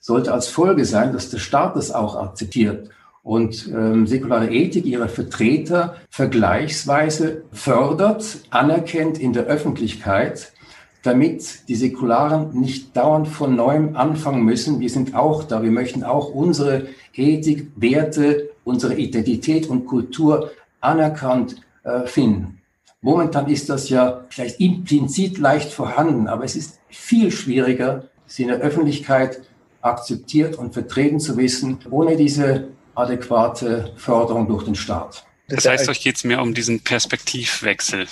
sollte 0.00 0.32
als 0.32 0.48
Folge 0.48 0.86
sein, 0.86 1.12
dass 1.12 1.28
der 1.28 1.38
Staat 1.38 1.76
das 1.76 1.90
auch 1.92 2.16
akzeptiert 2.16 2.88
und 3.22 3.68
ähm, 3.68 4.06
säkulare 4.06 4.50
Ethik 4.50 4.86
ihre 4.86 5.10
Vertreter 5.10 5.96
vergleichsweise 6.08 7.44
fördert, 7.52 8.38
anerkennt 8.48 9.18
in 9.18 9.34
der 9.34 9.44
Öffentlichkeit, 9.44 10.54
damit 11.02 11.68
die 11.68 11.74
Säkularen 11.74 12.58
nicht 12.58 12.96
dauernd 12.96 13.28
von 13.28 13.56
neuem 13.56 13.96
anfangen 13.96 14.44
müssen. 14.44 14.80
Wir 14.80 14.90
sind 14.90 15.14
auch 15.14 15.44
da, 15.44 15.62
wir 15.62 15.70
möchten 15.70 16.04
auch 16.04 16.30
unsere 16.30 16.88
Ethik, 17.14 17.68
Werte, 17.76 18.50
unsere 18.64 18.94
Identität 18.94 19.66
und 19.68 19.86
Kultur 19.86 20.50
anerkannt 20.80 21.56
äh, 21.84 22.06
finden. 22.06 22.60
Momentan 23.02 23.48
ist 23.48 23.70
das 23.70 23.88
ja 23.88 24.26
vielleicht 24.28 24.60
implizit 24.60 25.38
leicht 25.38 25.72
vorhanden, 25.72 26.28
aber 26.28 26.44
es 26.44 26.54
ist 26.54 26.80
viel 26.88 27.30
schwieriger, 27.30 28.08
sie 28.26 28.42
in 28.42 28.48
der 28.48 28.58
Öffentlichkeit 28.58 29.40
akzeptiert 29.80 30.56
und 30.56 30.74
vertreten 30.74 31.18
zu 31.18 31.38
wissen, 31.38 31.78
ohne 31.90 32.16
diese 32.16 32.68
adäquate 32.94 33.94
Förderung 33.96 34.46
durch 34.46 34.64
den 34.64 34.74
Staat. 34.74 35.24
Das 35.48 35.66
heißt, 35.66 35.88
euch 35.88 36.02
geht 36.02 36.16
es 36.16 36.24
mehr 36.24 36.42
um 36.42 36.52
diesen 36.52 36.80
Perspektivwechsel. 36.80 38.06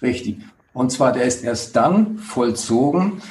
Richtig. 0.00 0.38
Und 0.74 0.90
zwar, 0.90 1.12
der 1.12 1.24
ist 1.24 1.44
erst 1.44 1.74
dann 1.76 2.18
vollzogen, 2.18 3.22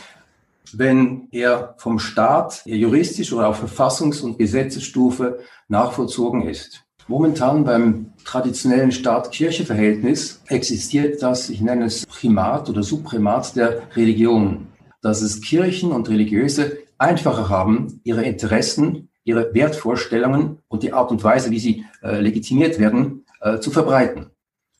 wenn 0.72 1.28
er 1.32 1.76
vom 1.78 2.00
Staat 2.00 2.64
juristisch 2.66 3.32
oder 3.34 3.50
auf 3.50 3.62
Verfassungs- 3.62 4.22
und 4.22 4.40
Gesetzesstufe 4.40 5.40
nachvollzogen 5.68 6.48
ist. 6.48 6.84
Momentan 7.08 7.66
beim 7.66 8.14
traditionellen 8.24 8.94
Staat-Kirche-Verhältnis 8.94 10.42
existiert 10.48 11.22
das, 11.22 11.50
ich 11.50 11.60
nenne 11.60 11.86
es 11.86 12.06
Primat 12.06 12.70
oder 12.70 12.82
Suprimat 12.82 13.58
der 13.58 13.84
Religion, 13.96 14.68
dass 15.02 15.22
es 15.22 15.42
Kirchen 15.42 15.92
und 15.92 16.10
Religiöse 16.10 16.78
einfacher 16.98 17.50
haben, 17.50 18.00
ihre 18.06 18.24
Interessen, 18.24 19.10
ihre 19.26 19.54
Wertvorstellungen 19.54 20.60
und 20.70 20.82
die 20.82 20.94
Art 20.94 21.12
und 21.12 21.24
Weise, 21.26 21.52
wie 21.52 21.60
sie 21.60 21.86
äh, 22.02 22.22
legitimiert 22.22 22.80
werden, 22.80 23.26
äh, 23.42 23.60
zu 23.60 23.70
verbreiten. 23.70 24.28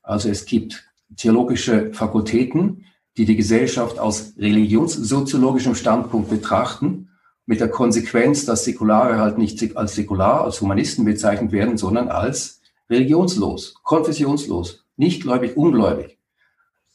Also 0.02 0.30
es 0.30 0.46
gibt 0.46 0.86
theologische 1.16 1.94
Fakultäten, 1.94 2.86
die 3.18 3.26
die 3.26 3.36
Gesellschaft 3.36 4.00
aus 4.00 4.34
religionssoziologischem 4.38 5.76
Standpunkt 5.76 6.30
betrachten, 6.30 7.10
mit 7.46 7.60
der 7.60 7.70
Konsequenz, 7.70 8.46
dass 8.46 8.64
Säkulare 8.64 9.18
halt 9.18 9.38
nicht 9.38 9.76
als 9.76 9.96
säkular, 9.96 10.44
als 10.44 10.62
Humanisten 10.62 11.06
bezeichnet 11.06 11.52
werden, 11.52 11.78
sondern 11.78 12.08
als 12.08 12.62
religionslos, 12.90 13.76
konfessionslos, 13.84 14.86
nichtgläubig, 14.96 15.58
ungläubig. 15.58 16.18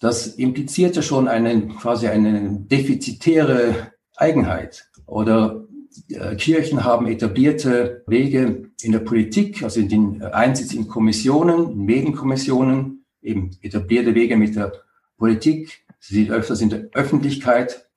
Das 0.01 0.27
impliziert 0.27 0.97
ja 0.97 1.03
schon 1.03 1.29
eine, 1.29 1.69
quasi 1.69 2.09
eine 2.09 2.61
defizitäre 2.61 3.93
Eigenheit. 4.17 4.89
Oder 5.07 5.65
äh, 6.09 6.37
Kirchen 6.37 6.85
haben 6.85 7.09
etablierte 7.09 8.05
Wege 8.07 8.71
in 8.81 8.93
der 8.93 9.01
Politik, 9.01 9.63
also 9.63 9.81
in 9.81 9.89
den 9.89 10.23
Einsitz 10.23 10.73
in 10.73 10.89
Kommissionen, 10.89 11.73
in 11.73 11.85
Medienkommissionen, 11.85 12.98
eben 13.23 13.57
etablierte 13.63 14.15
Wege 14.15 14.37
mit 14.37 14.57
der 14.57 14.73
Politik. 15.17 15.85
Sie 15.99 16.15
sind 16.15 16.31
öfters 16.31 16.61
in 16.61 16.71
der 16.71 16.89
Öffentlichkeit. 16.93 17.89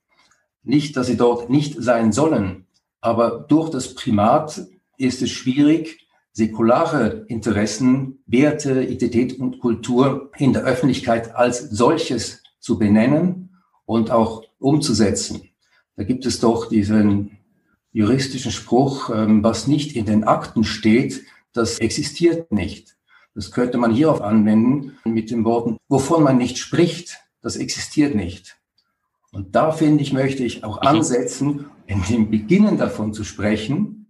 Nicht, 0.63 0.95
dass 0.97 1.07
sie 1.07 1.17
dort 1.17 1.49
nicht 1.49 1.75
sein 1.81 2.11
sollen, 2.11 2.67
aber 2.99 3.45
durch 3.47 3.69
das 3.69 3.95
Primat 3.95 4.61
ist 4.97 5.21
es 5.21 5.31
schwierig, 5.31 6.07
säkulare 6.33 7.25
Interessen, 7.27 8.19
Werte, 8.25 8.83
Identität 8.83 9.39
und 9.39 9.59
Kultur 9.59 10.31
in 10.37 10.53
der 10.53 10.63
Öffentlichkeit 10.63 11.35
als 11.35 11.61
solches 11.69 12.43
zu 12.59 12.77
benennen 12.77 13.57
und 13.85 14.11
auch 14.11 14.43
umzusetzen. 14.59 15.49
Da 15.95 16.03
gibt 16.03 16.25
es 16.25 16.39
doch 16.39 16.69
diesen 16.69 17.37
juristischen 17.91 18.51
Spruch, 18.51 19.09
ähm, 19.09 19.43
was 19.43 19.67
nicht 19.67 19.95
in 19.95 20.05
den 20.05 20.23
Akten 20.23 20.63
steht, 20.63 21.23
das 21.53 21.79
existiert 21.79 22.51
nicht. 22.51 22.95
Das 23.33 23.51
könnte 23.51 23.77
man 23.77 23.93
hierauf 23.93 24.21
anwenden 24.21 24.97
mit 25.05 25.31
den 25.31 25.45
Worten, 25.45 25.77
wovon 25.87 26.23
man 26.23 26.37
nicht 26.37 26.57
spricht, 26.57 27.19
das 27.41 27.55
existiert 27.55 28.13
nicht. 28.13 28.57
Und 29.31 29.55
da 29.55 29.71
finde 29.71 30.03
ich, 30.03 30.11
möchte 30.11 30.43
ich 30.43 30.63
auch 30.63 30.81
ansetzen, 30.81 31.67
in 31.87 32.03
dem 32.03 32.29
Beginnen 32.29 32.77
davon 32.77 33.13
zu 33.13 33.23
sprechen, 33.23 34.01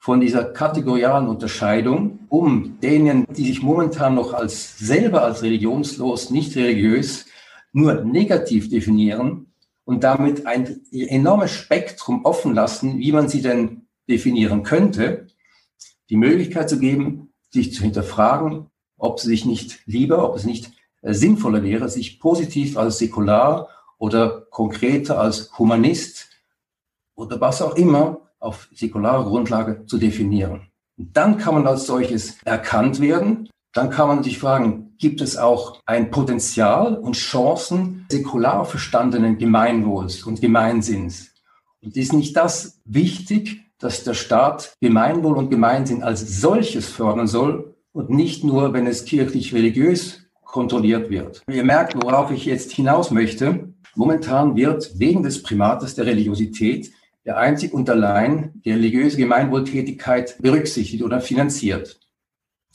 von 0.00 0.20
dieser 0.20 0.44
kategorialen 0.44 1.28
Unterscheidung, 1.28 2.20
um 2.28 2.78
denen, 2.80 3.26
die 3.32 3.46
sich 3.46 3.62
momentan 3.62 4.14
noch 4.14 4.32
als 4.32 4.78
selber 4.78 5.24
als 5.24 5.42
religionslos, 5.42 6.30
nicht 6.30 6.56
religiös, 6.56 7.26
nur 7.72 8.04
negativ 8.04 8.70
definieren 8.70 9.52
und 9.84 10.04
damit 10.04 10.46
ein 10.46 10.80
enormes 10.92 11.50
Spektrum 11.50 12.24
offen 12.24 12.54
lassen, 12.54 12.98
wie 12.98 13.12
man 13.12 13.28
sie 13.28 13.42
denn 13.42 13.88
definieren 14.08 14.62
könnte, 14.62 15.26
die 16.10 16.16
Möglichkeit 16.16 16.70
zu 16.70 16.78
geben, 16.78 17.27
sich 17.50 17.72
zu 17.72 17.82
hinterfragen, 17.82 18.66
ob 18.96 19.18
es 19.18 19.24
sich 19.24 19.44
nicht 19.44 19.80
lieber, 19.86 20.28
ob 20.28 20.36
es 20.36 20.44
nicht 20.44 20.72
äh, 21.02 21.14
sinnvoller 21.14 21.62
wäre, 21.62 21.88
sich 21.88 22.20
positiv 22.20 22.76
als 22.76 22.98
säkular 22.98 23.68
oder 23.98 24.42
konkreter 24.50 25.20
als 25.20 25.56
Humanist 25.58 26.28
oder 27.14 27.40
was 27.40 27.62
auch 27.62 27.74
immer 27.76 28.20
auf 28.38 28.68
säkularer 28.72 29.24
Grundlage 29.24 29.86
zu 29.86 29.98
definieren. 29.98 30.68
Und 30.96 31.16
dann 31.16 31.38
kann 31.38 31.54
man 31.54 31.66
als 31.66 31.86
solches 31.86 32.42
erkannt 32.44 33.00
werden. 33.00 33.48
Dann 33.72 33.90
kann 33.90 34.08
man 34.08 34.22
sich 34.22 34.38
fragen, 34.38 34.94
gibt 34.98 35.20
es 35.20 35.36
auch 35.36 35.80
ein 35.86 36.10
Potenzial 36.10 36.96
und 36.96 37.16
Chancen 37.16 38.06
säkular 38.10 38.64
verstandenen 38.64 39.38
Gemeinwohls 39.38 40.24
und 40.24 40.40
Gemeinsinns? 40.40 41.32
Und 41.80 41.96
ist 41.96 42.12
nicht 42.12 42.36
das 42.36 42.80
wichtig, 42.84 43.67
dass 43.78 44.04
der 44.04 44.14
Staat 44.14 44.74
Gemeinwohl 44.80 45.36
und 45.36 45.50
Gemeinsinn 45.50 46.02
als 46.02 46.40
solches 46.40 46.86
fördern 46.88 47.26
soll 47.26 47.74
und 47.92 48.10
nicht 48.10 48.44
nur, 48.44 48.72
wenn 48.72 48.86
es 48.86 49.04
kirchlich-religiös 49.04 50.22
kontrolliert 50.44 51.10
wird. 51.10 51.42
Ihr 51.48 51.64
merkt, 51.64 51.94
worauf 51.94 52.30
ich 52.30 52.44
jetzt 52.44 52.72
hinaus 52.72 53.10
möchte. 53.10 53.72
Momentan 53.94 54.56
wird 54.56 54.98
wegen 54.98 55.22
des 55.22 55.42
Primates 55.42 55.94
der 55.94 56.06
Religiosität 56.06 56.90
der 57.24 57.36
einzig 57.36 57.74
und 57.74 57.90
allein 57.90 58.62
die 58.64 58.72
religiöse 58.72 59.18
Gemeinwohltätigkeit 59.18 60.38
berücksichtigt 60.40 61.02
oder 61.02 61.20
finanziert. 61.20 62.00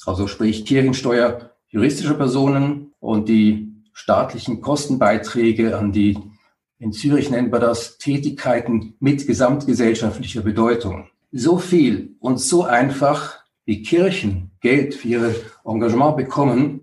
Also 0.06 0.28
sprich 0.28 0.66
Kirchensteuer 0.66 1.52
juristischer 1.70 2.14
Personen 2.14 2.94
und 3.00 3.30
die 3.30 3.74
staatlichen 3.94 4.62
Kostenbeiträge 4.62 5.78
an 5.78 5.92
die 5.92 6.18
in 6.84 6.92
Zürich 6.92 7.30
nennt 7.30 7.50
man 7.50 7.62
das 7.62 7.98
Tätigkeiten 7.98 8.96
mit 9.00 9.26
gesamtgesellschaftlicher 9.26 10.42
Bedeutung. 10.42 11.08
So 11.32 11.58
viel 11.58 12.16
und 12.20 12.42
so 12.42 12.64
einfach 12.64 13.40
wie 13.64 13.82
Kirchen 13.84 14.52
Geld 14.60 14.94
für 14.94 15.08
ihr 15.08 15.36
Engagement 15.64 16.18
bekommen, 16.18 16.82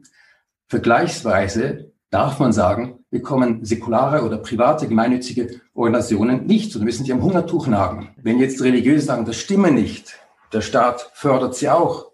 vergleichsweise 0.68 1.92
darf 2.08 2.38
man 2.38 2.52
sagen, 2.52 3.04
bekommen 3.10 3.62
säkulare 3.64 4.24
oder 4.24 4.38
private 4.38 4.88
gemeinnützige 4.88 5.60
Organisationen 5.74 6.46
nicht. 6.46 6.74
Und 6.74 6.84
müssen 6.84 7.04
sie 7.04 7.12
am 7.12 7.22
Hungertuch 7.22 7.66
nagen. 7.66 8.14
Wenn 8.22 8.38
jetzt 8.38 8.62
Religiöse 8.62 9.04
sagen, 9.04 9.26
das 9.26 9.36
stimme 9.36 9.70
nicht, 9.70 10.18
der 10.54 10.62
Staat 10.62 11.10
fördert 11.12 11.56
sie 11.56 11.68
auch, 11.68 12.10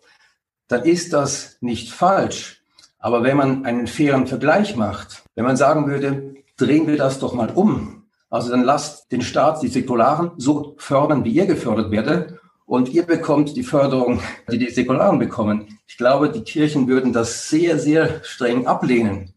dann 0.66 0.83
ist 0.83 1.12
das 1.12 1.57
nicht 1.61 1.92
falsch. 1.92 2.62
Aber 2.99 3.22
wenn 3.22 3.37
man 3.37 3.64
einen 3.64 3.87
fairen 3.87 4.27
Vergleich 4.27 4.75
macht, 4.75 5.22
wenn 5.37 5.44
man 5.44 5.57
sagen 5.57 5.87
würde, 5.87 6.36
drehen 6.57 6.87
wir 6.87 6.97
das 6.97 7.19
doch 7.19 7.35
mal 7.35 7.51
um. 7.51 8.05
Also 8.31 8.51
dann 8.51 8.64
lasst 8.64 9.12
den 9.12 9.23
Staat, 9.23 9.62
die 9.62 9.69
Säkularen, 9.69 10.33
so 10.37 10.75
fördern, 10.79 11.25
wie 11.25 11.33
ihr 11.33 11.47
gefördert 11.47 11.90
werdet. 11.90 12.38
Und 12.64 12.88
ihr 12.88 13.05
bekommt 13.05 13.57
die 13.57 13.62
Förderung, 13.62 14.21
die 14.51 14.59
die 14.59 14.71
Säkularen 14.71 15.19
bekommen. 15.19 15.79
Ich 15.87 15.97
glaube, 15.97 16.31
die 16.31 16.42
Kirchen 16.42 16.88
würden 16.88 17.12
das 17.12 17.49
sehr, 17.49 17.79
sehr 17.79 18.25
streng 18.25 18.66
ablehnen. 18.66 19.33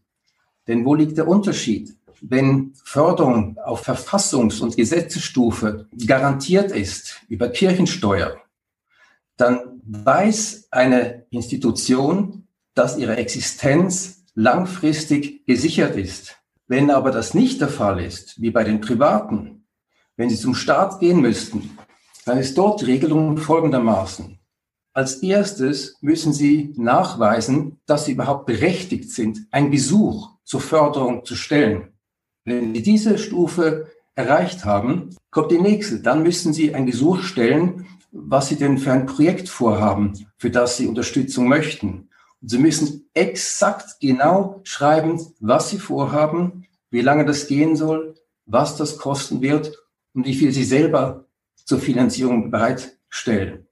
Denn 0.66 0.84
wo 0.84 0.94
liegt 0.94 1.16
der 1.16 1.28
Unterschied? 1.28 1.96
Wenn 2.20 2.74
Förderung 2.84 3.56
auf 3.64 3.88
Verfassungs- 3.88 4.60
und 4.60 4.76
Gesetzesstufe 4.76 5.86
garantiert 6.06 6.70
ist 6.72 7.22
über 7.28 7.48
Kirchensteuer, 7.48 8.36
dann 9.36 9.80
weiß 9.86 10.68
eine 10.70 11.24
Institution, 11.30 12.46
dass 12.74 12.98
ihre 12.98 13.16
Existenz 13.16 14.24
langfristig 14.34 15.46
gesichert 15.46 15.96
ist. 15.96 16.36
Wenn 16.70 16.92
aber 16.92 17.10
das 17.10 17.34
nicht 17.34 17.60
der 17.60 17.68
Fall 17.68 17.98
ist, 18.00 18.40
wie 18.40 18.52
bei 18.52 18.62
den 18.62 18.80
Privaten, 18.80 19.64
wenn 20.16 20.30
sie 20.30 20.36
zum 20.36 20.54
Staat 20.54 21.00
gehen 21.00 21.20
müssten, 21.20 21.76
dann 22.24 22.38
ist 22.38 22.56
dort 22.56 22.80
die 22.80 22.84
Regelung 22.84 23.38
folgendermaßen. 23.38 24.38
Als 24.92 25.16
erstes 25.16 25.96
müssen 26.00 26.32
Sie 26.32 26.72
nachweisen, 26.76 27.80
dass 27.86 28.04
Sie 28.04 28.12
überhaupt 28.12 28.46
berechtigt 28.46 29.10
sind, 29.10 29.48
einen 29.50 29.72
Besuch 29.72 30.30
zur 30.44 30.60
Förderung 30.60 31.24
zu 31.24 31.34
stellen. 31.34 31.88
Wenn 32.44 32.72
Sie 32.72 32.82
diese 32.82 33.18
Stufe 33.18 33.88
erreicht 34.14 34.64
haben, 34.64 35.10
kommt 35.32 35.50
die 35.50 35.58
nächste. 35.58 35.98
Dann 35.98 36.22
müssen 36.22 36.52
Sie 36.52 36.72
ein 36.72 36.86
Gesuch 36.86 37.22
stellen, 37.22 37.86
was 38.12 38.46
Sie 38.46 38.56
denn 38.56 38.78
für 38.78 38.92
ein 38.92 39.06
Projekt 39.06 39.48
vorhaben, 39.48 40.24
für 40.38 40.50
das 40.50 40.76
Sie 40.76 40.86
Unterstützung 40.86 41.48
möchten. 41.48 42.10
Sie 42.42 42.58
müssen 42.58 43.08
exakt 43.14 44.00
genau 44.00 44.60
schreiben, 44.64 45.20
was 45.40 45.70
Sie 45.70 45.78
vorhaben, 45.78 46.66
wie 46.90 47.02
lange 47.02 47.24
das 47.24 47.46
gehen 47.46 47.76
soll, 47.76 48.14
was 48.46 48.76
das 48.76 48.98
kosten 48.98 49.42
wird 49.42 49.76
und 50.14 50.26
wie 50.26 50.34
viel 50.34 50.52
Sie 50.52 50.64
selber 50.64 51.26
zur 51.64 51.78
Finanzierung 51.78 52.50
bereitstellen. 52.50 53.66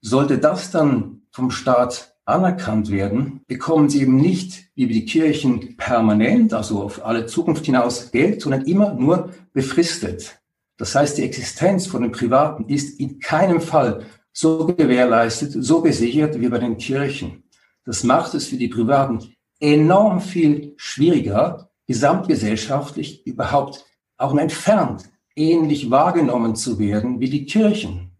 Sollte 0.00 0.38
das 0.38 0.70
dann 0.70 1.22
vom 1.30 1.50
Staat 1.50 2.14
anerkannt 2.24 2.90
werden, 2.90 3.40
bekommen 3.46 3.88
sie 3.88 4.02
eben 4.02 4.16
nicht 4.16 4.64
wie 4.74 4.86
die 4.86 5.04
Kirchen 5.04 5.76
permanent, 5.76 6.54
also 6.54 6.82
auf 6.82 7.04
alle 7.04 7.26
Zukunft 7.26 7.66
hinaus 7.66 8.10
Geld, 8.10 8.40
sondern 8.40 8.64
immer 8.64 8.94
nur 8.94 9.30
befristet. 9.52 10.40
Das 10.76 10.94
heißt, 10.94 11.18
die 11.18 11.24
Existenz 11.24 11.86
von 11.86 12.02
den 12.02 12.12
Privaten 12.12 12.64
ist 12.68 12.98
in 13.00 13.18
keinem 13.18 13.60
Fall 13.60 14.04
so 14.32 14.66
gewährleistet, 14.66 15.52
so 15.58 15.82
gesichert 15.82 16.40
wie 16.40 16.48
bei 16.48 16.58
den 16.58 16.78
Kirchen. 16.78 17.42
Das 17.84 18.04
macht 18.04 18.34
es 18.34 18.46
für 18.48 18.56
die 18.56 18.68
Privaten 18.68 19.34
enorm 19.58 20.20
viel 20.20 20.74
schwieriger, 20.76 21.70
gesamtgesellschaftlich 21.86 23.26
überhaupt 23.26 23.84
auch 24.16 24.36
entfernt 24.36 25.10
ähnlich 25.36 25.90
wahrgenommen 25.90 26.54
zu 26.54 26.78
werden 26.78 27.20
wie 27.20 27.30
die 27.30 27.46
Kirchen. 27.46 28.12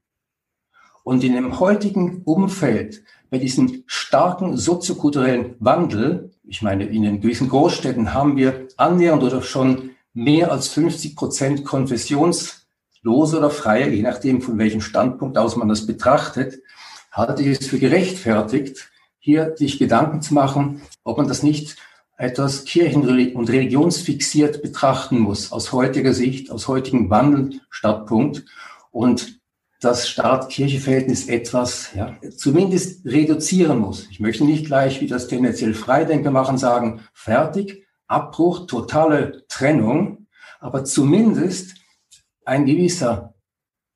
Und 1.02 1.24
in 1.24 1.34
dem 1.34 1.60
heutigen 1.60 2.22
Umfeld, 2.24 3.02
bei 3.30 3.38
diesem 3.38 3.84
starken 3.86 4.56
soziokulturellen 4.56 5.54
Wandel, 5.60 6.32
ich 6.44 6.62
meine, 6.62 6.84
in 6.84 7.02
den 7.02 7.20
gewissen 7.20 7.48
Großstädten 7.48 8.12
haben 8.12 8.36
wir 8.36 8.68
annähernd 8.76 9.22
oder 9.22 9.42
schon 9.42 9.90
mehr 10.12 10.50
als 10.50 10.68
50 10.68 11.16
Prozent 11.16 11.64
konfessionslose 11.64 13.38
oder 13.38 13.50
freie, 13.50 13.90
je 13.90 14.02
nachdem 14.02 14.42
von 14.42 14.58
welchem 14.58 14.80
Standpunkt 14.80 15.38
aus 15.38 15.56
man 15.56 15.68
das 15.68 15.86
betrachtet, 15.86 16.60
halte 17.12 17.42
ich 17.42 17.60
es 17.60 17.66
für 17.66 17.78
gerechtfertigt, 17.78 18.89
hier 19.20 19.54
sich 19.56 19.78
Gedanken 19.78 20.22
zu 20.22 20.34
machen, 20.34 20.82
ob 21.04 21.18
man 21.18 21.28
das 21.28 21.42
nicht 21.42 21.76
etwas 22.16 22.64
kirchen- 22.64 23.34
und 23.34 23.48
religionsfixiert 23.48 24.62
betrachten 24.62 25.18
muss, 25.18 25.52
aus 25.52 25.72
heutiger 25.72 26.12
Sicht, 26.12 26.50
aus 26.50 26.68
heutigem 26.68 27.08
Wandelstandpunkt 27.08 28.44
und 28.90 29.40
das 29.80 30.08
Staat-Kirche-Verhältnis 30.08 31.28
etwas, 31.28 31.94
ja, 31.94 32.14
zumindest 32.36 33.06
reduzieren 33.06 33.78
muss. 33.78 34.06
Ich 34.10 34.20
möchte 34.20 34.44
nicht 34.44 34.66
gleich, 34.66 35.00
wie 35.00 35.06
das 35.06 35.28
tendenziell 35.28 35.72
Freidenker 35.72 36.30
machen, 36.30 36.58
sagen, 36.58 37.00
fertig, 37.14 37.86
Abbruch, 38.06 38.66
totale 38.66 39.46
Trennung, 39.48 40.26
aber 40.58 40.84
zumindest 40.84 41.76
ein 42.44 42.66
gewisser 42.66 43.34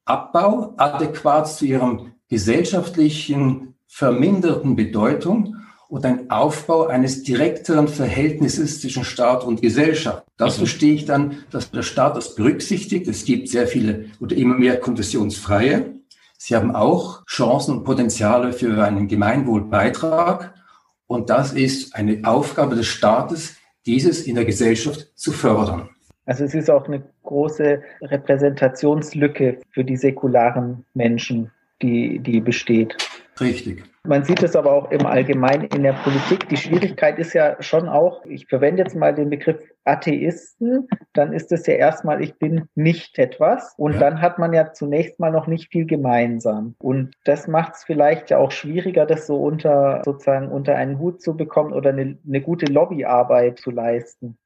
Abbau 0.06 0.74
adäquat 0.78 1.50
zu 1.50 1.66
ihrem 1.66 2.14
gesellschaftlichen 2.28 3.73
verminderten 3.94 4.74
Bedeutung 4.74 5.54
und 5.88 6.04
ein 6.04 6.28
Aufbau 6.28 6.88
eines 6.88 7.22
direkteren 7.22 7.86
Verhältnisses 7.86 8.80
zwischen 8.80 9.04
Staat 9.04 9.44
und 9.44 9.62
Gesellschaft. 9.62 10.24
Das 10.36 10.56
mhm. 10.56 10.62
verstehe 10.62 10.94
ich 10.94 11.04
dann, 11.04 11.44
dass 11.52 11.70
der 11.70 11.82
Staat 11.82 12.16
das 12.16 12.34
berücksichtigt. 12.34 13.06
Es 13.06 13.24
gibt 13.24 13.48
sehr 13.48 13.68
viele 13.68 14.06
oder 14.18 14.34
immer 14.34 14.56
mehr 14.56 14.80
konfessionsfreie. 14.80 15.94
Sie 16.36 16.56
haben 16.56 16.74
auch 16.74 17.24
Chancen 17.26 17.78
und 17.78 17.84
Potenziale 17.84 18.52
für 18.52 18.82
einen 18.82 19.06
Gemeinwohlbeitrag. 19.06 20.52
Und 21.06 21.30
das 21.30 21.52
ist 21.52 21.94
eine 21.94 22.22
Aufgabe 22.24 22.74
des 22.74 22.88
Staates, 22.88 23.54
dieses 23.86 24.26
in 24.26 24.34
der 24.34 24.44
Gesellschaft 24.44 25.12
zu 25.14 25.30
fördern. 25.30 25.88
Also 26.26 26.42
es 26.42 26.54
ist 26.54 26.68
auch 26.68 26.88
eine 26.88 27.04
große 27.22 27.80
Repräsentationslücke 28.02 29.60
für 29.70 29.84
die 29.84 29.96
säkularen 29.96 30.84
Menschen, 30.94 31.52
die, 31.80 32.18
die 32.18 32.40
besteht. 32.40 32.96
Richtig. 33.40 33.82
Man 34.06 34.22
sieht 34.24 34.42
es 34.42 34.54
aber 34.54 34.72
auch 34.72 34.90
im 34.90 35.06
Allgemeinen 35.06 35.64
in 35.64 35.82
der 35.82 35.94
Politik. 35.94 36.48
Die 36.50 36.56
Schwierigkeit 36.56 37.18
ist 37.18 37.32
ja 37.32 37.60
schon 37.62 37.88
auch, 37.88 38.24
ich 38.26 38.46
verwende 38.46 38.82
jetzt 38.82 38.94
mal 38.94 39.14
den 39.14 39.30
Begriff 39.30 39.56
Atheisten, 39.84 40.88
dann 41.14 41.32
ist 41.32 41.50
es 41.52 41.66
ja 41.66 41.74
erstmal, 41.74 42.22
ich 42.22 42.38
bin 42.38 42.68
nicht 42.74 43.18
etwas. 43.18 43.74
Und 43.76 43.94
ja. 43.94 44.00
dann 44.00 44.20
hat 44.20 44.38
man 44.38 44.52
ja 44.52 44.72
zunächst 44.72 45.18
mal 45.18 45.30
noch 45.30 45.46
nicht 45.46 45.72
viel 45.72 45.86
gemeinsam. 45.86 46.74
Und 46.78 47.14
das 47.24 47.48
macht 47.48 47.74
es 47.74 47.84
vielleicht 47.84 48.30
ja 48.30 48.38
auch 48.38 48.50
schwieriger, 48.50 49.06
das 49.06 49.26
so 49.26 49.36
unter 49.36 50.02
sozusagen 50.04 50.48
unter 50.48 50.76
einen 50.76 50.98
Hut 50.98 51.22
zu 51.22 51.36
bekommen 51.36 51.72
oder 51.72 51.90
eine, 51.90 52.18
eine 52.26 52.40
gute 52.40 52.66
Lobbyarbeit 52.66 53.58
zu 53.58 53.70
leisten. 53.70 54.36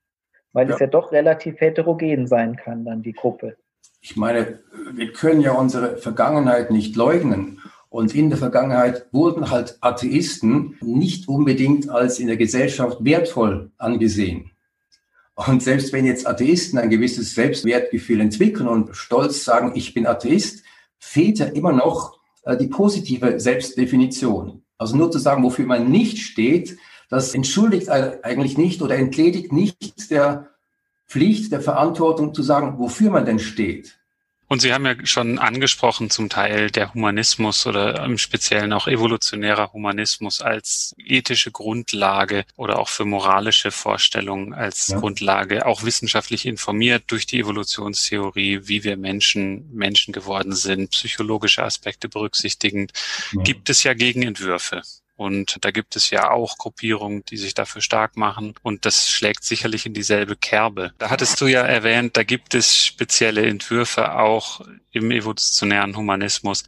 Weil 0.53 0.69
ja. 0.69 0.75
es 0.75 0.81
ja 0.81 0.87
doch 0.87 1.13
relativ 1.13 1.61
heterogen 1.61 2.27
sein 2.27 2.57
kann, 2.57 2.85
dann 2.85 3.03
die 3.03 3.13
Gruppe. 3.13 3.57
Ich 4.01 4.17
meine, 4.17 4.61
wir 4.93 5.13
können 5.13 5.41
ja 5.41 5.53
unsere 5.53 5.97
Vergangenheit 5.97 6.71
nicht 6.71 6.97
leugnen. 6.97 7.61
Und 7.91 8.15
in 8.15 8.29
der 8.29 8.39
Vergangenheit 8.39 9.07
wurden 9.13 9.51
halt 9.51 9.79
Atheisten 9.81 10.77
nicht 10.83 11.29
unbedingt 11.29 11.89
als 11.89 12.19
in 12.19 12.27
der 12.27 12.37
Gesellschaft 12.37 12.99
wertvoll 13.03 13.71
angesehen. 13.79 14.51
Und 15.35 15.63
selbst 15.63 15.93
wenn 15.93 16.05
jetzt 16.05 16.27
Atheisten 16.27 16.79
ein 16.79 16.91
gewisses 16.91 17.35
Selbstwertgefühl 17.35 18.21
entwickeln 18.21 18.69
und 18.69 18.95
stolz 18.97 19.45
sagen, 19.45 19.73
ich 19.75 19.95
bin 19.95 20.07
Atheist, 20.07 20.65
fehlt 20.99 21.39
ja 21.39 21.47
immer 21.47 21.73
noch 21.73 22.19
äh, 22.43 22.57
die 22.57 22.67
positive 22.67 23.39
Selbstdefinition. 23.39 24.63
Also 24.79 24.97
nur 24.97 25.11
zu 25.11 25.19
sagen, 25.19 25.43
wofür 25.43 25.67
man 25.67 25.91
nicht 25.91 26.19
steht, 26.19 26.77
das 27.09 27.35
entschuldigt 27.35 27.89
eigentlich 27.89 28.59
nicht 28.59 28.83
oder 28.83 28.97
entledigt 28.97 29.53
nicht 29.53 30.11
der 30.11 30.51
Pflicht, 31.07 31.53
der 31.53 31.61
Verantwortung 31.61 32.35
zu 32.35 32.43
sagen, 32.43 32.79
wofür 32.79 33.11
man 33.11 33.25
denn 33.25 33.39
steht. 33.39 33.98
Und 34.49 34.63
Sie 34.63 34.73
haben 34.73 34.87
ja 34.87 34.95
schon 35.05 35.39
angesprochen, 35.39 36.09
zum 36.09 36.31
Teil 36.31 36.71
der 36.71 36.95
Humanismus 36.95 37.67
oder 37.67 38.03
im 38.05 38.17
Speziellen 38.17 38.73
auch 38.73 38.89
evolutionärer 38.89 39.75
Humanismus 39.75 40.41
als 40.41 40.95
ethische 40.99 41.51
Grundlage 41.51 42.47
oder 42.57 42.79
auch 42.79 42.89
für 42.89 43.05
moralische 43.05 43.71
Vorstellungen 43.71 44.55
als 44.55 44.89
ja. 44.89 44.99
Grundlage, 44.99 45.67
auch 45.67 45.85
wissenschaftlich 45.85 46.47
informiert 46.47 47.05
durch 47.09 47.27
die 47.27 47.41
Evolutionstheorie, 47.41 48.63
wie 48.65 48.85
wir 48.85 48.97
Menschen 48.97 49.69
Menschen 49.75 50.13
geworden 50.13 50.55
sind, 50.55 50.93
psychologische 50.93 51.63
Aspekte 51.63 52.09
berücksichtigend, 52.09 52.93
ja. 53.33 53.43
gibt 53.43 53.69
es 53.69 53.83
ja 53.83 53.93
Gegenentwürfe. 53.93 54.83
Und 55.19 55.59
da 55.63 55.73
gibt 55.73 55.97
es 55.97 56.11
ja 56.11 56.31
auch 56.31 56.59
Gruppierungen, 56.59 57.25
die 57.25 57.39
sich 57.39 57.53
dafür 57.53 57.83
stark 57.83 58.17
machen. 58.17 58.55
Und 58.63 58.87
das 58.87 59.11
schlägt 59.11 59.43
sicherlich 59.43 59.85
in 59.85 59.93
dieselbe 59.93 60.37
Kerbe. 60.37 60.93
Da 60.99 61.11
hattest 61.11 61.41
du 61.41 61.49
ja 61.49 61.63
erwähnt, 61.63 62.17
da 62.17 62.23
gibt 62.23 62.55
es 62.55 62.87
spezielle 62.87 63.45
Entwürfe 63.45 64.15
auch 64.15 64.61
im 64.93 65.11
evolutionären 65.11 65.97
Humanismus. 65.97 66.63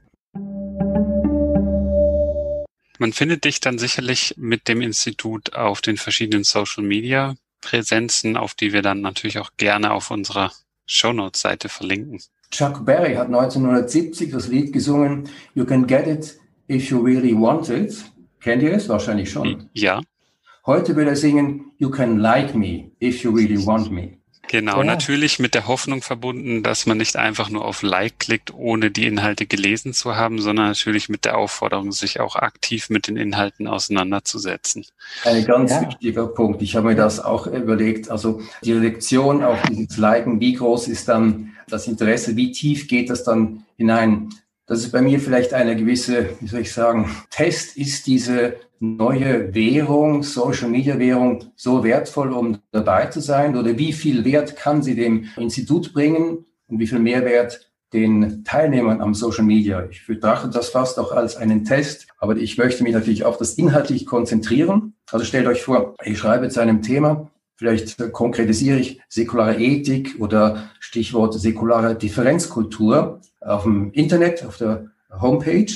Man 2.99 3.13
findet 3.13 3.45
dich 3.45 3.61
dann 3.61 3.79
sicherlich 3.79 4.35
mit 4.37 4.67
dem 4.67 4.81
Institut 4.81 5.55
auf 5.55 5.81
den 5.81 5.97
verschiedenen 5.97 6.43
Social 6.43 6.83
Media 6.83 7.37
Präsenzen, 7.61 8.37
auf 8.37 8.55
die 8.55 8.73
wir 8.73 8.83
dann 8.83 9.01
natürlich 9.01 9.39
auch 9.39 9.51
gerne 9.59 9.93
auf 9.93 10.11
unserer 10.11 10.51
Shownotes-Seite 10.87 11.69
verlinken. 11.69 12.21
Chuck 12.51 12.85
Berry 12.85 13.15
hat 13.15 13.29
1970 13.29 14.33
das 14.33 14.49
Lied 14.49 14.73
gesungen, 14.73 15.29
You 15.55 15.65
can 15.65 15.87
get 15.87 16.09
it 16.09 16.37
if 16.69 16.91
you 16.91 17.01
really 17.01 17.33
want 17.33 17.69
it. 17.69 18.05
Kennt 18.41 18.63
ihr 18.63 18.73
es? 18.73 18.89
Wahrscheinlich 18.89 19.31
schon. 19.31 19.69
Ja. 19.73 20.01
Heute 20.67 20.97
will 20.97 21.09
er 21.09 21.17
singen, 21.17 21.73
You 21.79 21.91
can 21.91 22.19
like 22.19 22.55
me 22.55 22.91
if 23.01 23.23
you 23.23 23.31
really 23.31 23.65
want 23.65 23.91
me. 23.91 24.21
Genau, 24.51 24.79
ja. 24.79 24.85
natürlich 24.85 25.39
mit 25.39 25.55
der 25.55 25.69
Hoffnung 25.69 26.03
verbunden, 26.03 26.65
dass 26.65 26.85
man 26.85 26.99
nicht 26.99 27.15
einfach 27.15 27.51
nur 27.51 27.65
auf 27.65 27.83
Like 27.83 28.19
klickt, 28.19 28.53
ohne 28.53 28.91
die 28.91 29.07
Inhalte 29.07 29.47
gelesen 29.47 29.93
zu 29.93 30.17
haben, 30.17 30.41
sondern 30.41 30.67
natürlich 30.67 31.09
mit 31.09 31.25
der 31.25 31.39
Aufforderung, 31.39 31.93
sich 31.93 32.19
auch 32.19 32.35
aktiv 32.35 32.91
mit 32.91 33.07
den 33.07 33.17
Inhalten 33.17 33.69
auseinanderzusetzen. 33.69 34.87
Ein 35.25 35.45
ganz 35.45 35.71
ja. 35.71 35.83
wichtiger 35.83 36.27
Punkt. 36.27 36.63
Ich 36.63 36.75
habe 36.75 36.89
mir 36.89 36.97
das 36.97 37.21
auch 37.21 37.47
überlegt. 37.47 38.11
Also 38.11 38.43
die 38.65 38.73
Redaktion 38.73 39.45
auf 39.45 39.63
dieses 39.71 39.97
Liken, 39.99 40.41
wie 40.41 40.55
groß 40.55 40.89
ist 40.89 41.09
dann 41.09 41.53
das 41.69 41.87
Interesse, 41.87 42.35
wie 42.35 42.51
tief 42.51 42.89
geht 42.89 43.09
das 43.09 43.23
dann 43.23 43.65
hinein? 43.77 44.31
Das 44.71 44.85
ist 44.85 44.93
bei 44.93 45.03
mir 45.03 45.19
vielleicht 45.19 45.53
eine 45.53 45.75
gewisse, 45.75 46.29
wie 46.39 46.47
soll 46.47 46.61
ich 46.61 46.73
sagen, 46.73 47.11
Test, 47.31 47.77
ist 47.77 48.07
diese 48.07 48.55
neue 48.79 49.53
Währung, 49.53 50.23
Social 50.23 50.69
Media 50.69 50.97
Währung 50.97 51.47
so 51.57 51.83
wertvoll, 51.83 52.33
um 52.33 52.61
dabei 52.71 53.07
zu 53.07 53.19
sein? 53.19 53.57
Oder 53.57 53.77
wie 53.77 53.93
viel 53.93 54.25
Wert 54.25 54.55
kann 54.55 54.81
sie 54.81 54.95
dem 54.95 55.25
Institut 55.37 55.93
bringen 55.93 56.45
und 56.69 56.79
wie 56.79 56.87
viel 56.87 57.01
Mehrwert 57.01 57.73
den 57.93 58.45
Teilnehmern 58.45 59.01
am 59.01 59.13
Social 59.13 59.43
Media? 59.43 59.87
Ich 59.91 60.07
betrachte 60.07 60.51
das 60.51 60.69
fast 60.69 61.01
auch 61.01 61.11
als 61.11 61.37
einen 61.37 61.65
Test, 61.65 62.07
aber 62.19 62.37
ich 62.37 62.57
möchte 62.57 62.85
mich 62.85 62.93
natürlich 62.93 63.25
auf 63.25 63.39
das 63.39 63.55
inhaltlich 63.55 64.07
konzentrieren. 64.07 64.95
Also 65.11 65.25
stellt 65.25 65.49
euch 65.49 65.63
vor, 65.63 65.97
ich 66.05 66.17
schreibe 66.17 66.49
zu 66.49 66.61
einem 66.61 66.81
Thema, 66.81 67.29
Vielleicht 67.61 68.11
konkretisiere 68.13 68.79
ich 68.79 69.03
säkulare 69.11 69.61
Ethik 69.61 70.17
oder 70.19 70.71
Stichwort 70.79 71.39
säkulare 71.39 71.95
Differenzkultur 71.95 73.21
auf 73.39 73.65
dem 73.65 73.93
Internet, 73.93 74.47
auf 74.47 74.57
der 74.57 74.87
Homepage. 75.21 75.71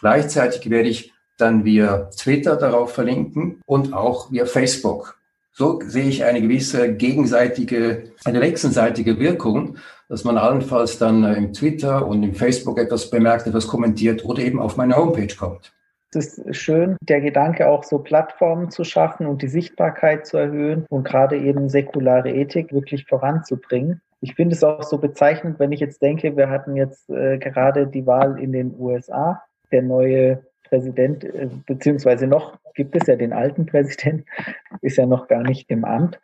Gleichzeitig 0.00 0.68
werde 0.68 0.88
ich 0.88 1.12
dann 1.36 1.64
via 1.64 2.10
Twitter 2.10 2.56
darauf 2.56 2.92
verlinken 2.92 3.60
und 3.66 3.92
auch 3.92 4.32
via 4.32 4.46
Facebook. 4.46 5.16
So 5.52 5.80
sehe 5.86 6.08
ich 6.08 6.24
eine 6.24 6.42
gewisse 6.42 6.92
gegenseitige, 6.92 8.10
eine 8.24 8.40
wechselseitige 8.40 9.20
Wirkung, 9.20 9.76
dass 10.08 10.24
man 10.24 10.36
allenfalls 10.36 10.98
dann 10.98 11.22
im 11.22 11.52
Twitter 11.52 12.04
und 12.04 12.24
im 12.24 12.34
Facebook 12.34 12.78
etwas 12.78 13.10
bemerkt, 13.10 13.46
etwas 13.46 13.68
kommentiert 13.68 14.24
oder 14.24 14.42
eben 14.42 14.58
auf 14.58 14.76
meine 14.76 14.96
Homepage 14.96 15.36
kommt. 15.36 15.72
Es 16.14 16.38
ist 16.38 16.56
schön, 16.56 16.96
der 17.00 17.20
Gedanke 17.20 17.68
auch 17.68 17.84
so 17.84 17.98
Plattformen 17.98 18.70
zu 18.70 18.84
schaffen 18.84 19.26
und 19.26 19.40
die 19.40 19.48
Sichtbarkeit 19.48 20.26
zu 20.26 20.36
erhöhen 20.36 20.84
und 20.90 21.04
gerade 21.04 21.38
eben 21.38 21.68
säkulare 21.68 22.30
Ethik 22.30 22.72
wirklich 22.72 23.06
voranzubringen. 23.06 24.02
Ich 24.20 24.34
finde 24.34 24.54
es 24.54 24.62
auch 24.62 24.82
so 24.82 24.98
bezeichnend, 24.98 25.58
wenn 25.58 25.72
ich 25.72 25.80
jetzt 25.80 26.02
denke, 26.02 26.36
wir 26.36 26.50
hatten 26.50 26.76
jetzt 26.76 27.08
äh, 27.10 27.38
gerade 27.38 27.86
die 27.86 28.06
Wahl 28.06 28.38
in 28.38 28.52
den 28.52 28.74
USA. 28.78 29.42
Der 29.72 29.82
neue 29.82 30.42
Präsident, 30.68 31.24
äh, 31.24 31.48
beziehungsweise 31.66 32.26
noch 32.26 32.58
gibt 32.74 32.94
es 32.94 33.06
ja 33.06 33.16
den 33.16 33.32
alten 33.32 33.66
Präsident, 33.66 34.24
ist 34.80 34.98
ja 34.98 35.06
noch 35.06 35.28
gar 35.28 35.42
nicht 35.42 35.70
im 35.70 35.84
Amt. 35.84 36.20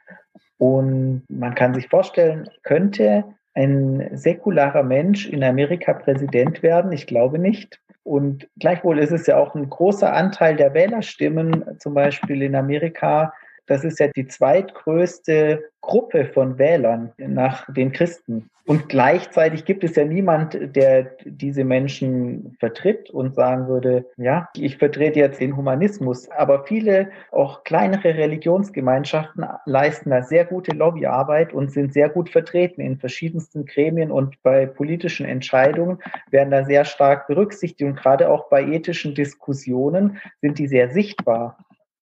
Und 0.59 1.25
man 1.29 1.55
kann 1.55 1.75
sich 1.75 1.89
vorstellen, 1.89 2.49
könnte 2.63 3.25
ein 3.55 4.11
säkularer 4.13 4.83
Mensch 4.83 5.29
in 5.29 5.43
Amerika 5.43 5.93
Präsident 5.95 6.63
werden? 6.63 6.93
Ich 6.93 7.07
glaube 7.07 7.39
nicht. 7.39 7.81
Und 8.09 8.49
gleichwohl 8.59 8.99
ist 9.01 9.13
es 9.13 9.27
ja 9.27 9.37
auch 9.37 9.55
ein 9.55 9.69
großer 9.69 10.11
Anteil 10.11 10.57
der 10.57 10.73
Wählerstimmen, 10.73 11.79
zum 11.79 11.93
Beispiel 11.93 12.41
in 12.41 12.57
Amerika, 12.57 13.35
das 13.69 13.85
ist 13.85 14.01
ja 14.01 14.09
die 14.09 14.27
zweitgrößte 14.27 15.63
Gruppe 15.81 16.27
von 16.27 16.59
Wählern 16.59 17.13
nach 17.19 17.73
den 17.73 17.93
Christen. 17.93 18.51
Und 18.69 18.91
gleichzeitig 18.91 19.65
gibt 19.65 19.83
es 19.83 19.97
ja 19.97 20.05
niemand, 20.05 20.77
der 20.77 21.17
diese 21.25 21.65
Menschen 21.65 22.55
vertritt 22.61 23.09
und 23.09 23.35
sagen 23.35 23.67
würde, 23.67 24.05
ja, 24.19 24.51
ich 24.55 24.77
vertrete 24.77 25.19
jetzt 25.21 25.41
den 25.41 25.57
Humanismus. 25.57 26.31
Aber 26.31 26.65
viele, 26.65 27.09
auch 27.33 27.65
kleinere 27.65 28.15
Religionsgemeinschaften 28.15 29.47
leisten 29.65 30.11
da 30.11 30.23
sehr 30.23 30.45
gute 30.45 30.77
Lobbyarbeit 30.77 31.55
und 31.55 31.73
sind 31.73 31.95
sehr 31.95 32.11
gut 32.11 32.29
vertreten 32.29 32.83
in 32.83 32.99
verschiedensten 32.99 33.65
Gremien 33.65 34.11
und 34.11 34.43
bei 34.43 34.67
politischen 34.67 35.25
Entscheidungen 35.25 36.01
werden 36.31 36.51
da 36.51 36.67
sehr 36.67 36.85
stark 36.85 37.27
berücksichtigt. 37.27 37.89
Und 37.89 37.97
gerade 37.97 38.29
auch 38.29 38.51
bei 38.51 38.63
ethischen 38.63 39.15
Diskussionen 39.15 40.19
sind 40.43 40.59
die 40.59 40.67
sehr 40.67 40.91
sichtbar. 40.91 41.57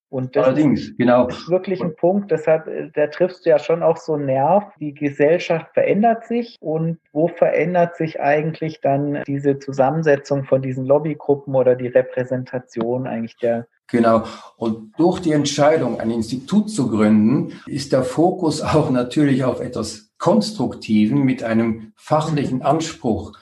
Und 0.08 0.36
das 0.36 0.46
Allerdings, 0.46 0.82
ist, 0.82 0.98
genau. 0.98 1.26
ist 1.26 1.50
wirklich 1.50 1.82
ein 1.82 1.96
Punkt, 1.96 2.30
deshalb, 2.30 2.68
äh, 2.68 2.90
da 2.94 3.08
triffst 3.08 3.44
du 3.44 3.50
ja 3.50 3.58
schon 3.58 3.82
auch 3.82 3.96
so 3.96 4.14
einen 4.14 4.26
Nerv. 4.26 4.64
Die 4.78 4.94
Gesellschaft 4.94 5.66
verändert 5.74 6.26
sich 6.26 6.56
und 6.60 6.98
wo 7.12 7.28
verändert 7.28 7.96
sich 7.96 8.20
eigentlich 8.20 8.80
dann 8.80 9.22
diese 9.26 9.58
Zusammensetzung 9.58 10.44
von 10.44 10.62
diesen 10.62 10.86
Lobbygruppen 10.86 11.54
oder 11.54 11.74
die 11.74 11.88
Repräsentation 11.88 13.06
eigentlich 13.06 13.36
der 13.38 13.66
Genau. 13.88 14.24
Und 14.56 14.92
durch 14.98 15.20
die 15.20 15.30
Entscheidung, 15.30 16.00
ein 16.00 16.10
Institut 16.10 16.70
zu 16.70 16.90
gründen, 16.90 17.52
ist 17.66 17.92
der 17.92 18.02
Fokus 18.02 18.60
auch 18.60 18.90
natürlich 18.90 19.44
auf 19.44 19.60
etwas 19.60 20.10
Konstruktiven 20.18 21.22
mit 21.22 21.44
einem 21.44 21.92
fachlichen 21.94 22.62
Anspruch. 22.62 23.38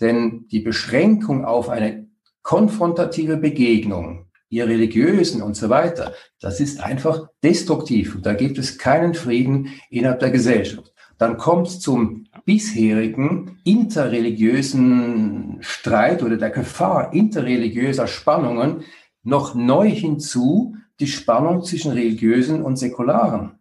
Denn 0.00 0.46
die 0.50 0.60
Beschränkung 0.60 1.46
auf 1.46 1.70
eine 1.70 2.06
konfrontative 2.42 3.38
Begegnung 3.38 4.25
ihr 4.48 4.66
religiösen 4.66 5.42
und 5.42 5.56
so 5.56 5.68
weiter, 5.68 6.14
das 6.40 6.60
ist 6.60 6.80
einfach 6.80 7.28
destruktiv 7.42 8.14
und 8.14 8.26
da 8.26 8.34
gibt 8.34 8.58
es 8.58 8.78
keinen 8.78 9.14
Frieden 9.14 9.70
innerhalb 9.90 10.20
der 10.20 10.30
Gesellschaft. 10.30 10.92
Dann 11.18 11.38
kommt 11.38 11.68
zum 11.70 12.26
bisherigen 12.44 13.58
interreligiösen 13.64 15.58
Streit 15.60 16.22
oder 16.22 16.36
der 16.36 16.50
Gefahr 16.50 17.12
interreligiöser 17.14 18.06
Spannungen 18.06 18.84
noch 19.22 19.54
neu 19.54 19.88
hinzu 19.90 20.76
die 21.00 21.06
Spannung 21.06 21.62
zwischen 21.62 21.92
religiösen 21.92 22.62
und 22.62 22.76
säkularen. 22.76 23.58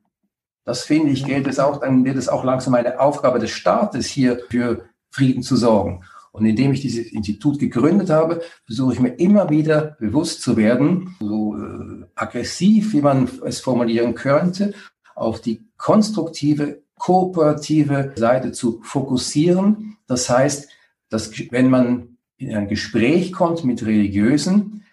Das 0.64 0.84
finde 0.84 1.12
ich, 1.12 1.26
gilt 1.26 1.48
es 1.48 1.60
auch, 1.60 1.80
dann 1.80 2.06
wird 2.06 2.18
es 2.18 2.30
auch 2.30 2.44
langsam 2.44 2.76
eine 2.76 3.00
Aufgabe 3.00 3.40
des 3.40 3.52
Staates 3.52 4.08
hier 4.08 4.40
für 4.50 4.86
Frieden 5.12 5.44
zu 5.44 5.56
sorgen. 5.56 6.04
Und 6.36 6.46
indem 6.46 6.74
ich 6.74 6.82
dieses 6.82 7.14
Institut 7.14 7.60
gegründet 7.60 8.10
habe, 8.10 8.42
versuche 8.66 8.92
ich 8.92 9.00
mir 9.00 9.14
immer 9.14 9.50
wieder 9.50 9.96
bewusst 10.02 10.42
zu 10.42 10.58
werden, 10.58 11.16
so 11.22 11.56
äh, 11.56 12.08
aggressiv, 12.14 12.92
wie 12.92 13.02
man 13.02 13.30
es 13.46 13.62
formulieren 13.62 14.16
könnte, 14.16 14.74
auf 15.16 15.40
die 15.40 15.66
konstruktive, 15.78 16.82
kooperative 17.00 18.12
Seite 18.18 18.52
zu 18.52 18.82
fokussieren. 18.84 19.96
Das 20.08 20.30
heißt, 20.30 20.68
dass 21.08 21.32
wenn 21.52 21.70
man 21.70 22.18
in 22.36 22.54
ein 22.54 22.68
Gespräch 22.68 23.32
kommt 23.32 23.64
mit 23.64 23.86
Religiösen, 23.86 24.84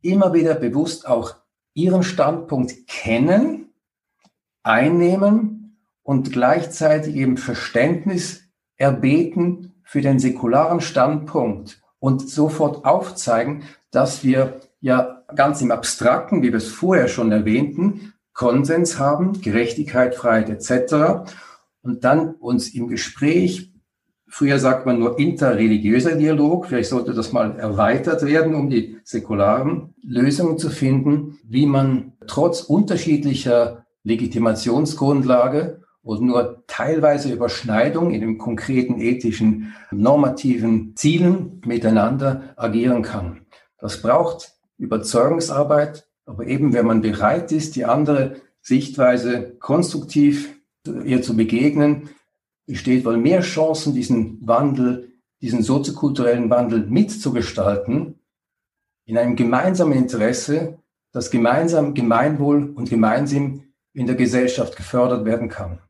immer 0.00 0.32
wieder 0.32 0.54
bewusst 0.54 1.08
auch 1.08 1.34
ihren 1.74 2.04
Standpunkt 2.04 2.86
kennen, 2.86 3.70
einnehmen 4.62 5.76
und 6.04 6.30
gleichzeitig 6.30 7.16
eben 7.16 7.36
Verständnis 7.36 8.44
erbeten 8.76 9.74
für 9.88 10.02
den 10.02 10.18
säkularen 10.18 10.82
Standpunkt 10.82 11.80
und 11.98 12.28
sofort 12.28 12.84
aufzeigen, 12.84 13.62
dass 13.90 14.22
wir 14.22 14.60
ja 14.82 15.22
ganz 15.34 15.62
im 15.62 15.70
Abstrakten, 15.70 16.42
wie 16.42 16.50
wir 16.50 16.58
es 16.58 16.68
vorher 16.68 17.08
schon 17.08 17.32
erwähnten, 17.32 18.12
Konsens 18.34 18.98
haben, 18.98 19.40
Gerechtigkeit, 19.40 20.14
Freiheit 20.14 20.50
etc. 20.50 21.30
Und 21.80 22.04
dann 22.04 22.34
uns 22.34 22.74
im 22.74 22.88
Gespräch, 22.88 23.72
früher 24.26 24.58
sagt 24.58 24.84
man 24.84 24.98
nur 24.98 25.18
interreligiöser 25.18 26.16
Dialog, 26.16 26.66
vielleicht 26.66 26.90
sollte 26.90 27.14
das 27.14 27.32
mal 27.32 27.58
erweitert 27.58 28.26
werden, 28.26 28.54
um 28.54 28.68
die 28.68 28.98
säkularen 29.04 29.94
Lösungen 30.02 30.58
zu 30.58 30.68
finden, 30.68 31.38
wie 31.44 31.64
man 31.64 32.12
trotz 32.26 32.60
unterschiedlicher 32.60 33.86
Legitimationsgrundlage 34.02 35.80
und 36.08 36.22
nur 36.22 36.64
teilweise 36.66 37.30
Überschneidung 37.30 38.12
in 38.14 38.22
den 38.22 38.38
konkreten 38.38 38.98
ethischen, 38.98 39.74
normativen 39.90 40.96
Zielen 40.96 41.60
miteinander 41.66 42.54
agieren 42.56 43.02
kann. 43.02 43.42
Das 43.76 44.00
braucht 44.00 44.54
Überzeugungsarbeit, 44.78 46.08
aber 46.24 46.46
eben 46.46 46.72
wenn 46.72 46.86
man 46.86 47.02
bereit 47.02 47.52
ist, 47.52 47.76
die 47.76 47.84
andere 47.84 48.36
Sichtweise 48.62 49.56
konstruktiv 49.60 50.56
ihr 51.04 51.20
zu 51.20 51.36
begegnen, 51.36 52.08
besteht 52.64 53.04
wohl 53.04 53.18
mehr 53.18 53.42
Chancen, 53.42 53.92
diesen 53.92 54.38
Wandel, 54.40 55.12
diesen 55.42 55.62
soziokulturellen 55.62 56.48
Wandel 56.48 56.86
mitzugestalten, 56.86 58.18
in 59.04 59.18
einem 59.18 59.36
gemeinsamen 59.36 59.92
Interesse, 59.92 60.78
das 61.12 61.30
gemeinsam 61.30 61.92
Gemeinwohl 61.92 62.70
und 62.74 62.88
Gemeinsinn 62.88 63.74
in 63.92 64.06
der 64.06 64.16
Gesellschaft 64.16 64.74
gefördert 64.74 65.26
werden 65.26 65.50
kann. 65.50 65.80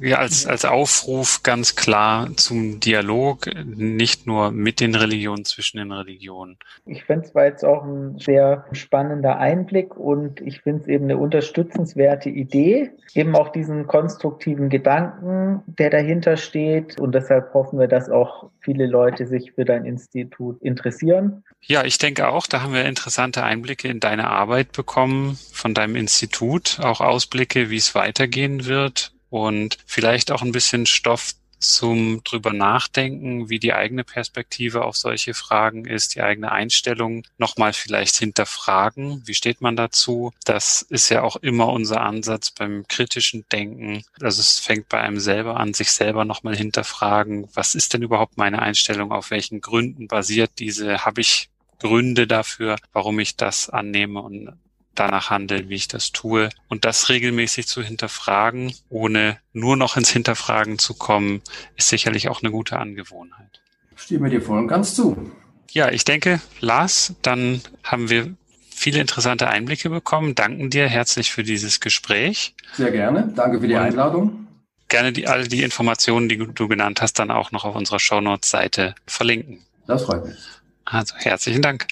Ja, 0.00 0.18
als, 0.18 0.46
als 0.46 0.64
Aufruf 0.64 1.42
ganz 1.42 1.76
klar 1.76 2.28
zum 2.36 2.80
Dialog, 2.80 3.46
nicht 3.64 4.26
nur 4.26 4.50
mit 4.50 4.80
den 4.80 4.94
Religionen, 4.94 5.44
zwischen 5.44 5.78
den 5.78 5.92
Religionen. 5.92 6.58
Ich 6.84 7.04
finde 7.04 7.26
es 7.26 7.34
war 7.34 7.44
jetzt 7.44 7.64
auch 7.64 7.84
ein 7.84 8.18
sehr 8.18 8.64
spannender 8.72 9.38
Einblick 9.38 9.96
und 9.96 10.40
ich 10.40 10.60
finde 10.60 10.82
es 10.82 10.88
eben 10.88 11.04
eine 11.04 11.16
unterstützenswerte 11.16 12.28
Idee, 12.28 12.90
eben 13.14 13.34
auch 13.34 13.50
diesen 13.50 13.86
konstruktiven 13.86 14.68
Gedanken, 14.68 15.62
der 15.66 15.90
dahinter 15.90 16.36
steht 16.36 17.00
und 17.00 17.14
deshalb 17.14 17.54
hoffen 17.54 17.78
wir, 17.78 17.88
dass 17.88 18.10
auch 18.10 18.50
viele 18.60 18.86
Leute 18.86 19.26
sich 19.26 19.52
für 19.52 19.64
dein 19.64 19.84
Institut 19.84 20.60
interessieren. 20.62 21.44
Ja, 21.60 21.84
ich 21.84 21.98
denke 21.98 22.28
auch, 22.28 22.46
da 22.46 22.62
haben 22.62 22.74
wir 22.74 22.84
interessante 22.84 23.42
Einblicke 23.42 23.88
in 23.88 24.00
deine 24.00 24.28
Arbeit 24.28 24.72
bekommen 24.72 25.38
von 25.52 25.74
deinem 25.74 25.96
Institut, 25.96 26.78
auch 26.82 27.00
Ausblicke, 27.00 27.70
wie 27.70 27.76
es 27.76 27.94
weitergehen 27.94 28.66
wird 28.66 29.15
und 29.36 29.78
vielleicht 29.86 30.30
auch 30.30 30.42
ein 30.42 30.52
bisschen 30.52 30.86
Stoff 30.86 31.34
zum 31.58 32.22
drüber 32.22 32.52
nachdenken, 32.52 33.48
wie 33.48 33.58
die 33.58 33.72
eigene 33.72 34.04
Perspektive 34.04 34.84
auf 34.84 34.96
solche 34.96 35.34
Fragen 35.34 35.86
ist, 35.86 36.14
die 36.14 36.22
eigene 36.22 36.52
Einstellung 36.52 37.26
nochmal 37.38 37.72
vielleicht 37.72 38.16
hinterfragen. 38.16 39.22
Wie 39.26 39.34
steht 39.34 39.60
man 39.60 39.74
dazu? 39.74 40.32
Das 40.44 40.82
ist 40.82 41.08
ja 41.08 41.22
auch 41.22 41.36
immer 41.36 41.68
unser 41.68 42.02
Ansatz 42.02 42.50
beim 42.50 42.86
kritischen 42.88 43.46
Denken. 43.50 44.04
Also 44.20 44.40
es 44.40 44.58
fängt 44.58 44.88
bei 44.88 45.00
einem 45.00 45.18
selber 45.18 45.58
an, 45.58 45.72
sich 45.74 45.92
selber 45.92 46.24
nochmal 46.24 46.56
hinterfragen. 46.56 47.48
Was 47.54 47.74
ist 47.74 47.94
denn 47.94 48.02
überhaupt 48.02 48.36
meine 48.36 48.60
Einstellung? 48.60 49.12
Auf 49.12 49.30
welchen 49.30 49.60
Gründen 49.60 50.08
basiert 50.08 50.52
diese? 50.58 51.04
Habe 51.04 51.22
ich 51.22 51.48
Gründe 51.78 52.26
dafür, 52.26 52.76
warum 52.92 53.18
ich 53.18 53.36
das 53.36 53.68
annehme 53.70 54.20
und 54.20 54.52
danach 54.98 55.30
handeln, 55.30 55.68
wie 55.68 55.74
ich 55.74 55.88
das 55.88 56.12
tue. 56.12 56.48
Und 56.68 56.84
das 56.84 57.08
regelmäßig 57.08 57.66
zu 57.66 57.82
hinterfragen, 57.82 58.74
ohne 58.88 59.38
nur 59.52 59.76
noch 59.76 59.96
ins 59.96 60.10
Hinterfragen 60.10 60.78
zu 60.78 60.94
kommen, 60.94 61.42
ist 61.76 61.88
sicherlich 61.88 62.28
auch 62.28 62.42
eine 62.42 62.50
gute 62.50 62.78
Angewohnheit. 62.78 63.60
Stimme 63.94 64.28
dir 64.28 64.42
voll 64.42 64.58
und 64.58 64.68
ganz 64.68 64.94
zu. 64.94 65.32
Ja, 65.70 65.90
ich 65.90 66.04
denke, 66.04 66.40
Lars, 66.60 67.14
dann 67.22 67.60
haben 67.82 68.10
wir 68.10 68.34
viele 68.70 69.00
interessante 69.00 69.48
Einblicke 69.48 69.90
bekommen. 69.90 70.34
Danken 70.34 70.70
dir 70.70 70.88
herzlich 70.88 71.32
für 71.32 71.42
dieses 71.42 71.80
Gespräch. 71.80 72.54
Sehr 72.74 72.90
gerne. 72.90 73.32
Danke 73.34 73.60
für 73.60 73.68
die 73.68 73.76
Einladung. 73.76 74.46
Gerne 74.88 75.12
die, 75.12 75.26
alle 75.26 75.48
die 75.48 75.62
Informationen, 75.62 76.28
die 76.28 76.36
du 76.36 76.68
genannt 76.68 77.02
hast, 77.02 77.18
dann 77.18 77.30
auch 77.30 77.50
noch 77.50 77.64
auf 77.64 77.74
unserer 77.74 77.98
Shownotes-Seite 77.98 78.94
verlinken. 79.06 79.64
Das 79.86 80.04
freut 80.04 80.26
mich. 80.26 80.38
Also 80.84 81.14
herzlichen 81.16 81.62
Dank. 81.62 81.88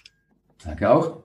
Danke 0.65 0.91
auch. 0.91 1.25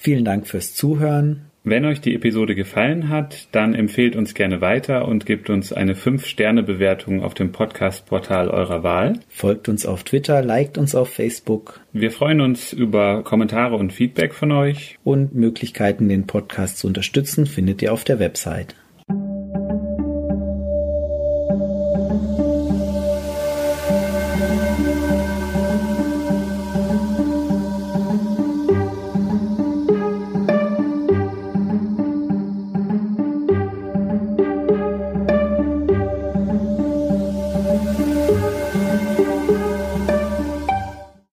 Vielen 0.00 0.24
Dank 0.24 0.46
fürs 0.46 0.74
Zuhören. 0.74 1.42
Wenn 1.64 1.84
euch 1.84 2.00
die 2.00 2.14
Episode 2.14 2.54
gefallen 2.54 3.08
hat, 3.08 3.48
dann 3.50 3.74
empfehlt 3.74 4.14
uns 4.14 4.32
gerne 4.32 4.60
weiter 4.60 5.06
und 5.06 5.26
gebt 5.26 5.50
uns 5.50 5.72
eine 5.72 5.94
5-Sterne-Bewertung 5.94 7.22
auf 7.22 7.34
dem 7.34 7.50
Podcast-Portal 7.50 8.48
eurer 8.48 8.84
Wahl. 8.84 9.14
Folgt 9.28 9.68
uns 9.68 9.84
auf 9.84 10.04
Twitter, 10.04 10.40
liked 10.40 10.78
uns 10.78 10.94
auf 10.94 11.10
Facebook. 11.10 11.80
Wir 11.92 12.12
freuen 12.12 12.40
uns 12.40 12.72
über 12.72 13.24
Kommentare 13.24 13.74
und 13.74 13.92
Feedback 13.92 14.34
von 14.34 14.52
euch. 14.52 14.96
Und 15.02 15.34
Möglichkeiten, 15.34 16.08
den 16.08 16.28
Podcast 16.28 16.78
zu 16.78 16.86
unterstützen, 16.86 17.44
findet 17.44 17.82
ihr 17.82 17.92
auf 17.92 18.04
der 18.04 18.20
Website. 18.20 18.76